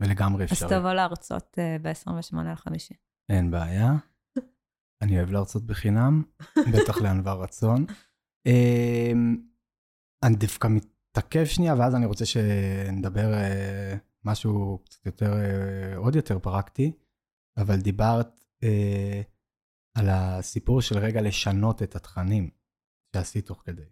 [0.00, 0.68] ולגמרי אפשרי.
[0.68, 2.96] אז תבוא להרצות ב-28 על 50.
[3.28, 3.92] אין בעיה.
[5.02, 6.22] אני אוהב להרצות בחינם,
[6.74, 7.86] בטח לענווה רצון.
[10.22, 13.32] אני דווקא מתעכב שנייה, ואז אני רוצה שנדבר
[14.24, 16.92] משהו קצת יותר, אה, עוד יותר פרקטי,
[17.56, 19.22] אבל דיברת אה,
[19.98, 22.50] על הסיפור של רגע לשנות את התכנים
[23.16, 23.84] שעשית תוך כדי.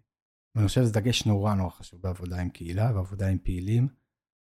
[0.55, 3.87] ואני חושב שזה דגש נורא נורא חשוב בעבודה עם קהילה ועבודה עם פעילים.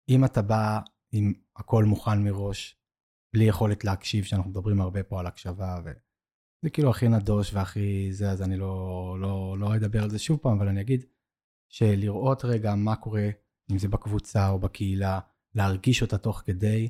[0.09, 0.81] אם אתה בא
[1.13, 2.77] עם הכל מוכן מראש,
[3.35, 5.81] בלי יכולת להקשיב, שאנחנו מדברים הרבה פה על הקשבה,
[6.63, 10.39] וזה כאילו הכי נדוש והכי זה, אז אני לא, לא, לא אדבר על זה שוב
[10.39, 11.05] פעם, אבל אני אגיד
[11.69, 13.29] שלראות רגע מה קורה,
[13.73, 15.21] אם זה בקבוצה או בקהילה,
[15.55, 16.89] להרגיש אותה תוך כדי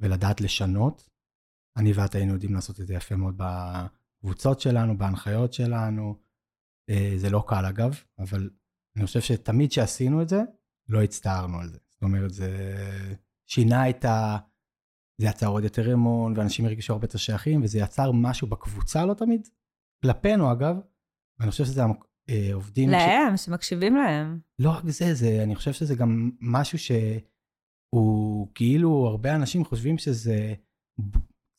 [0.00, 1.08] ולדעת לשנות.
[1.76, 6.16] אני ואת היינו יודעים לעשות את זה יפה מאוד בקבוצות שלנו, בהנחיות שלנו.
[6.90, 8.50] אה, זה לא קל אגב, אבל
[8.96, 10.40] אני חושב שתמיד שעשינו את זה,
[10.88, 11.78] לא הצטערנו על זה.
[11.88, 12.50] זאת אומרת, זה
[13.46, 14.38] שינה את ה...
[15.20, 19.14] זה יצר עוד יותר אמון, ואנשים הרגישו הרבה יותר שייכים, וזה יצר משהו בקבוצה לא
[19.14, 19.48] תמיד,
[20.02, 20.76] כלפינו אגב,
[21.40, 21.82] ואני חושב שזה
[22.30, 22.90] אה, עובדים...
[22.90, 23.44] להם, ש...
[23.44, 24.40] שמקשיבים להם.
[24.58, 26.92] לא רק זה, זה, אני חושב שזה גם משהו ש...
[27.94, 30.54] הוא כאילו, הרבה אנשים חושבים שזה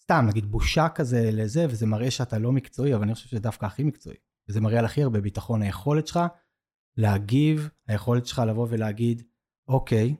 [0.03, 3.66] סתם, נגיד בושה כזה לזה, וזה מראה שאתה לא מקצועי, אבל אני חושב שזה דווקא
[3.66, 4.18] הכי מקצועי.
[4.49, 5.62] וזה מראה על הכי הרבה ביטחון.
[5.62, 6.20] היכולת שלך
[6.97, 9.24] להגיב, היכולת שלך לבוא ולהגיד,
[9.68, 10.16] אוקיי,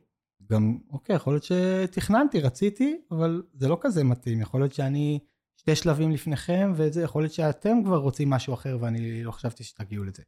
[0.52, 4.42] גם, אוקיי, יכול להיות שתכננתי, רציתי, אבל זה לא כזה מתאים.
[4.42, 5.20] יכול להיות שאני
[5.60, 10.04] שתי שלבים לפניכם, וזה יכול להיות שאתם כבר רוצים משהו אחר, ואני לא חשבתי שתגיעו
[10.04, 10.24] לזה.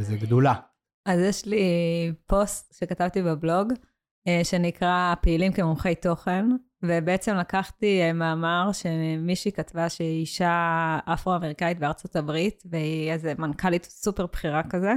[0.00, 0.54] וזה גדולה.
[1.06, 1.62] אז יש לי
[2.26, 3.72] פוסט שכתבתי בבלוג,
[4.28, 6.44] אה, שנקרא פעילים כמומחי תוכן,
[6.82, 14.26] ובעצם לקחתי אה, מאמר שמישהי כתבה שהיא אישה אפרו-אמריקאית בארצות הברית, והיא איזה מנכ"לית סופר
[14.26, 14.92] בכירה כזה,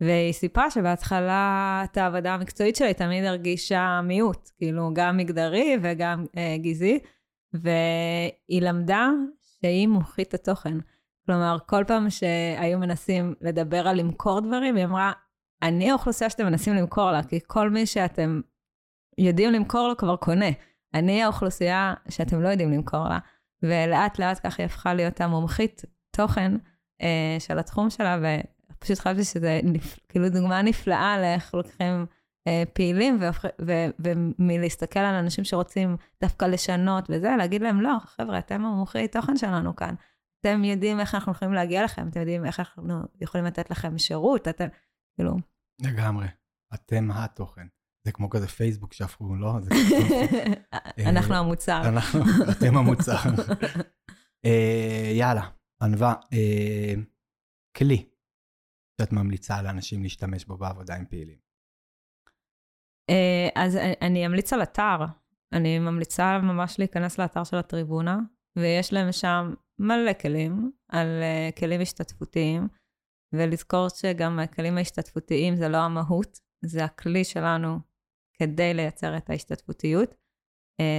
[0.00, 6.24] והיא סיפרה שבהתחלה את העבודה המקצועית שלה היא תמיד הרגישה מיעוט, כאילו גם מגדרי וגם
[6.36, 6.98] אה, גזעי,
[7.52, 9.08] והיא למדה
[9.40, 10.78] שהיא מומחית התוכן.
[11.26, 15.12] כלומר, כל פעם שהיו מנסים לדבר על למכור דברים, היא אמרה,
[15.62, 18.40] אני האוכלוסייה שאתם מנסים למכור לה, כי כל מי שאתם
[19.18, 20.50] יודעים למכור לו כבר קונה.
[20.94, 23.18] אני האוכלוסייה שאתם לא יודעים למכור לה.
[23.62, 25.82] ולאט לאט ככה היא הפכה להיות המומחית
[26.16, 26.52] תוכן
[27.02, 28.18] אה, של התחום שלה,
[28.84, 29.98] ופשוט חשבתי שזה נפ...
[30.08, 32.06] כאילו דוגמה נפלאה לאיך לוקחים
[32.48, 33.18] אה, פעילים,
[33.98, 39.76] ומלהסתכל על אנשים שרוצים דווקא לשנות וזה, להגיד להם, לא, חבר'ה, אתם המומחי תוכן שלנו
[39.76, 39.94] כאן.
[40.40, 44.48] אתם יודעים איך אנחנו יכולים להגיע לכם, אתם יודעים איך אנחנו יכולים לתת לכם שירות,
[44.48, 44.66] אתם,
[45.16, 45.36] כאילו...
[45.82, 46.26] לגמרי.
[46.74, 47.66] אתם התוכן.
[48.06, 49.52] זה כמו כזה פייסבוק שהפכו, לא?
[51.10, 51.82] אנחנו המוצר.
[51.84, 52.20] אנחנו,
[52.50, 53.16] אתם המוצר.
[54.44, 55.48] אה, יאללה,
[55.82, 56.94] ענווה, אה,
[57.76, 58.13] כלי
[59.00, 61.38] שאת ממליצה לאנשים להשתמש בו בעבודה עם פעילים.
[63.10, 64.96] אה, אז אני אמליץ על אתר.
[65.52, 68.18] אני ממליצה ממש להיכנס לאתר של הטריבונה,
[68.58, 71.08] ויש להם שם מלא כלים על
[71.58, 72.68] כלים השתתפותיים,
[73.32, 77.78] ולזכור שגם הכלים ההשתתפותיים זה לא המהות, זה הכלי שלנו
[78.38, 80.14] כדי לייצר את ההשתתפותיות.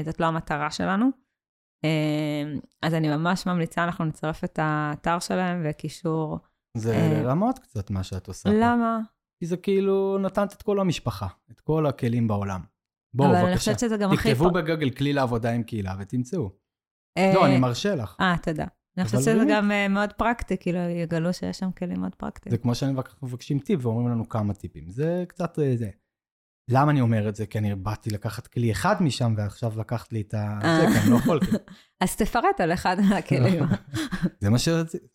[0.06, 1.10] זאת לא המטרה שלנו.
[2.82, 6.39] אז אני ממש ממליצה, אנחנו נצרף את האתר שלהם וקישור.
[6.76, 8.50] זה לרמות קצת מה שאת עושה.
[8.54, 9.00] למה?
[9.40, 12.62] כי זה כאילו נתנת את כל המשפחה, את כל הכלים בעולם.
[13.14, 13.42] בואו, בבקשה.
[13.42, 14.30] אבל אני חושבת שזה גם הכי...
[14.30, 16.50] תכתבו בגוגל כלי לעבודה עם קהילה ותמצאו.
[17.18, 18.16] לא, אני מרשה לך.
[18.20, 18.66] אה, תודה.
[18.98, 22.52] אני חושבת שזה גם מאוד פרקטי, כאילו יגלו שיש שם כלים מאוד פרקטיים.
[22.52, 24.90] זה כמו שאני מבקשים טיפ ואומרים לנו כמה טיפים.
[24.90, 25.90] זה קצת זה.
[26.72, 27.46] למה אני אומר את זה?
[27.46, 30.60] כי אני באתי לקחת כלי אחד משם, ועכשיו לקחת לי את ה...
[30.64, 31.40] זה, כי אני לא יכול.
[32.04, 33.64] אז תפרט על אחד מהכלים.
[34.42, 35.14] זה מה שרציתי.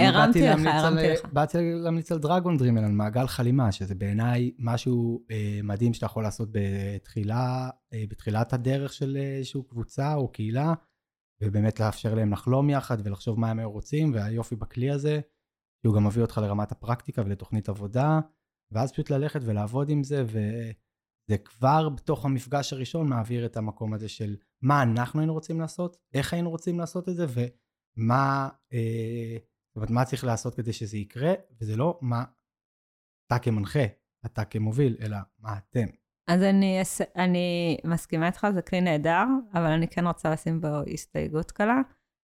[0.00, 1.32] הרמתי לך, הרמתי לך.
[1.32, 5.24] באתי להמליץ על דרגון דרימל, על מעגל חלימה, שזה בעיניי משהו
[5.64, 7.70] מדהים שאתה יכול לעשות בתחילה,
[8.08, 10.74] בתחילת הדרך של איזושהי קבוצה או קהילה,
[11.42, 15.20] ובאמת לאפשר להם לחלום יחד ולחשוב מה הם היו רוצים, והיופי בכלי הזה,
[15.82, 18.20] שהוא גם מביא אותך לרמת הפרקטיקה ולתוכנית עבודה.
[18.72, 24.08] ואז פשוט ללכת ולעבוד עם זה, וזה כבר בתוך המפגש הראשון מעביר את המקום הזה
[24.08, 27.26] של מה אנחנו היינו רוצים לעשות, איך היינו רוצים לעשות את זה,
[27.96, 29.36] ומה אה,
[29.70, 32.24] זאת אומרת, מה צריך לעשות כדי שזה יקרה, וזה לא מה
[33.26, 33.84] אתה כמנחה,
[34.26, 35.86] אתה כמוביל, אלא מה אתם.
[36.28, 36.82] אז אני,
[37.16, 39.24] אני מסכימה איתך, זה כלי נהדר,
[39.54, 41.80] אבל אני כן רוצה לשים בו הסתייגות קלה.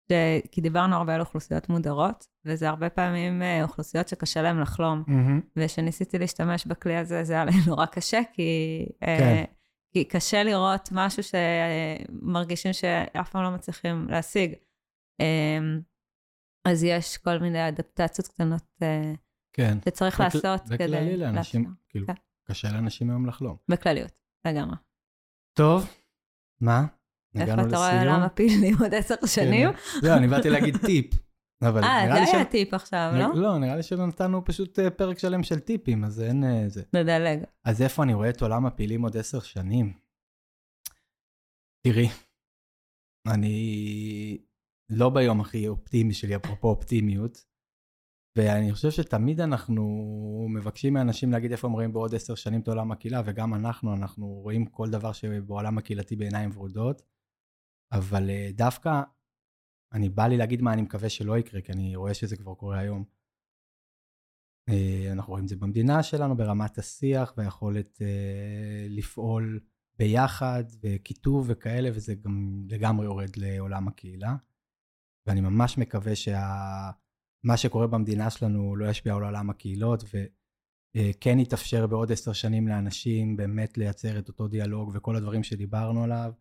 [0.08, 0.12] ש...
[0.50, 5.04] כי דיברנו הרבה על אוכלוסיות מודרות, וזה הרבה פעמים אה, אוכלוסיות שקשה להם לחלום.
[5.08, 5.42] Mm-hmm.
[5.56, 9.44] וכשניסיתי להשתמש בכלי הזה, זה היה לי נורא קשה, כי, אה, כן.
[9.92, 14.54] כי קשה לראות משהו שמרגישים שאף פעם לא מצליחים להשיג.
[15.22, 15.82] Um,
[16.64, 19.16] אז יש כל מיני אדפטציות קטנות uh,
[19.52, 19.78] כן.
[19.84, 20.20] שצריך.
[20.20, 20.74] לעשות כדי...
[20.74, 22.14] בכללי לאנשים, כאילו, כן.
[22.44, 23.56] קשה לאנשים היום לחלום.
[23.68, 24.76] בכלליות, לגמרי.
[25.52, 25.86] טוב,
[26.60, 26.86] מה?
[27.34, 29.68] איפה אתה רואה עולם הפילים עוד עשר שנים?
[30.02, 31.26] זהו, אני באתי להגיד טיפ.
[31.62, 33.34] אה, זה היה טיפ עכשיו, לא?
[33.34, 36.82] לא, נראה לי שנתנו פשוט אה, פרק שלם של טיפים, אז אין אה, זה.
[36.92, 37.44] נדלג.
[37.64, 39.92] אז איפה אני רואה את עולם הפילים עוד עשר שנים?
[41.82, 42.08] תראי,
[43.26, 44.38] אני
[44.90, 47.44] לא ביום הכי אופטימי שלי, אפרופו אופטימיות,
[48.36, 49.82] ואני חושב שתמיד אנחנו
[50.50, 54.26] מבקשים מאנשים להגיד איפה הם רואים בעוד עשר שנים את עולם הקהילה, וגם אנחנו, אנחנו
[54.26, 57.02] רואים כל דבר שבעולם הקהילתי בעיניים ורודות.
[57.92, 59.02] אבל אה, דווקא,
[59.92, 62.78] אני בא לי להגיד מה אני מקווה שלא יקרה, כי אני רואה שזה כבר קורה
[62.78, 63.04] היום.
[64.68, 69.60] אה, אנחנו רואים את זה במדינה שלנו, ברמת השיח והיכולת אה, לפעול
[69.98, 74.36] ביחד, וקיטוב וכאלה, וזה גם לגמרי יורד לעולם הקהילה.
[75.26, 82.12] ואני ממש מקווה שמה שקורה במדינה שלנו לא ישפיע על עולם הקהילות, וכן יתאפשר בעוד
[82.12, 86.32] עשר שנים לאנשים באמת לייצר את אותו דיאלוג וכל הדברים שדיברנו עליו.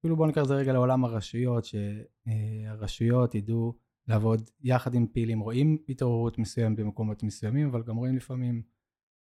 [0.00, 3.74] אפילו בואו ניקח את זה רגע לעולם הרשויות, שהרשויות ידעו
[4.08, 8.62] לעבוד יחד עם פעילים, רואים התעוררות מסוימת במקומות מסוימים, אבל גם רואים לפעמים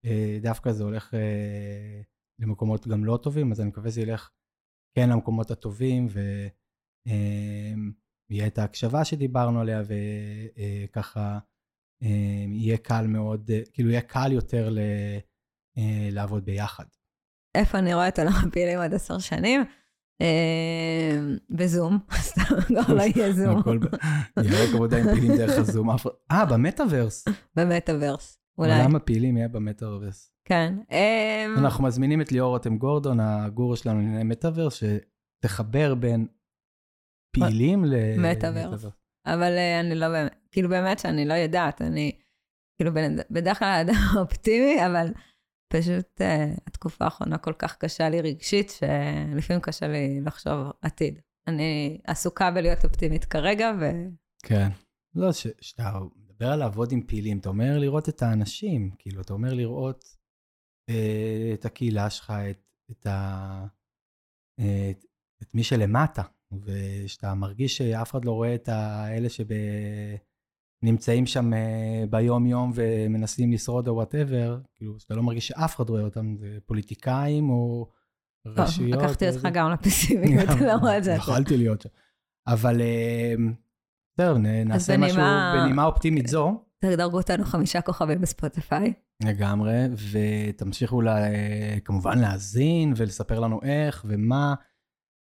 [0.04, 2.02] אה, דווקא זה הולך אה,
[2.38, 4.30] למקומות גם לא טובים, אז אני מקווה שזה ילך
[4.98, 6.06] כן למקומות הטובים,
[8.33, 9.83] ויהיה את ההקשבה שדיברנו עליה,
[10.85, 11.39] וככה
[12.49, 14.78] יהיה קל מאוד, כאילו יהיה קל יותר ל,
[16.11, 16.85] לעבוד ביחד.
[17.55, 19.64] איפה אני רואה את עולם הפעילים עוד עשר שנים?
[20.22, 21.18] אה,
[21.51, 23.62] בזום, סתם, לא, לא יהיה זום.
[24.37, 25.91] יהיה עבודה עם פעילים דרך הזום.
[26.30, 27.24] אה, במטאוורס.
[27.57, 28.78] במטאוורס, אולי.
[28.78, 30.33] עולם הפעילים יהיה במטאוורס.
[30.45, 30.74] כן.
[30.93, 36.26] אה, אנחנו מזמינים את ליאור רותם גורדון, הגורו שלנו לענייני מטאוורס, שתחבר בין
[37.33, 38.87] פעילים למטאוורס.
[39.26, 42.18] אבל אה, אני לא באמת, כאילו באמת שאני לא יודעת, אני
[42.76, 42.91] כאילו
[43.30, 45.12] בדרך כלל אדם אופטימי, אבל...
[45.72, 50.53] פשוט uh, התקופה האחרונה כל כך קשה לי רגשית, שלפעמים קשה לי לחשוב
[50.83, 51.20] עתיד.
[51.47, 53.85] אני עסוקה בלהיות אופטימית כרגע, ו...
[54.47, 54.68] כן.
[55.14, 59.55] לא, כשאתה מדבר על לעבוד עם פעילים, אתה אומר לראות את האנשים, כאילו, אתה אומר
[59.55, 60.05] לראות
[60.89, 63.66] אה, את הקהילה שלך, את, את, ה,
[64.61, 65.05] אה, את,
[65.43, 66.22] את מי שלמטה,
[66.64, 69.44] ושאתה מרגיש שאף אחד לא רואה את האלה שב...
[70.84, 76.03] נמצאים שם אה, ביום-יום ומנסים לשרוד או וואטאבר, כאילו, שאתה לא מרגיש שאף אחד רואה
[76.03, 77.88] אותם, זה פוליטיקאים או
[78.46, 78.92] רשויות.
[78.92, 79.48] טוב, לקחתי או אותך.
[79.53, 81.12] גם לפסימיות, לא רואה את זה.
[81.12, 81.88] יכולתי להיות שם.
[82.46, 83.34] אבל אה,
[84.38, 85.22] נ- נעשה משהו
[85.55, 86.64] בנימה אופטימית זו.
[86.78, 88.92] תדרגו אותנו חמישה כוכבים בספוטיפיי.
[89.24, 89.78] לגמרי,
[90.12, 91.16] ותמשיכו לה,
[91.84, 94.55] כמובן להאזין ולספר לנו איך ומה,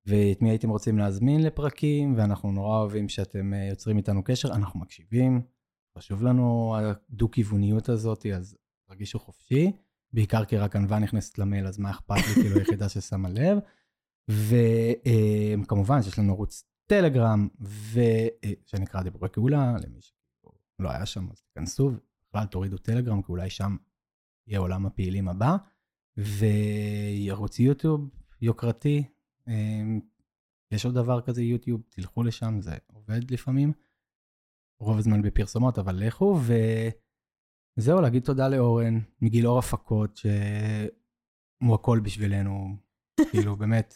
[0.08, 4.80] ואת מי הייתם רוצים להזמין לפרקים, ואנחנו נורא אוהבים שאתם אה, יוצרים איתנו קשר, אנחנו
[4.80, 5.42] מקשיבים,
[5.98, 9.72] חשוב לנו הדו-כיווניות הזאת, אז תרגישו חופשי,
[10.14, 13.58] בעיקר כי רק ענווה נכנסת למייל, אז מה אכפת לי, כאילו היחידה ששמה לב.
[15.64, 18.00] וכמובן שיש לנו ערוץ טלגרם, ו...
[18.44, 21.92] אה, שנקרא דיבורי גאולה, למי שלא היה שם, אז תיכנסו,
[22.30, 23.78] בכלל תורידו טלגרם, כי אולי שם
[24.48, 25.58] יהיה עולם הפעילים הבא,
[26.18, 28.10] וערוץ יוטיוב
[28.42, 29.04] יוקרתי,
[30.72, 33.74] יש עוד דבר כזה יוטיוב, תלכו לשם, זה עובד לפעמים,
[34.80, 36.40] רוב הזמן בפרסומות, אבל לכו,
[37.78, 42.76] וזהו, להגיד תודה לאורן, מגיל אור הפקות, שהוא הכל בשבילנו,
[43.32, 43.94] כאילו, באמת.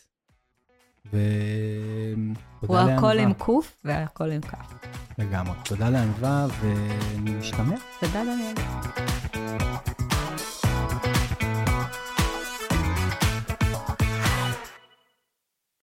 [1.06, 2.91] ותודה הוא.
[2.91, 4.74] הכל עם קוף והכל עם כף.
[5.18, 5.58] לגמרי.
[5.66, 7.76] תודה לענווה, ונשתמע.
[7.99, 9.70] תודה, דניאל.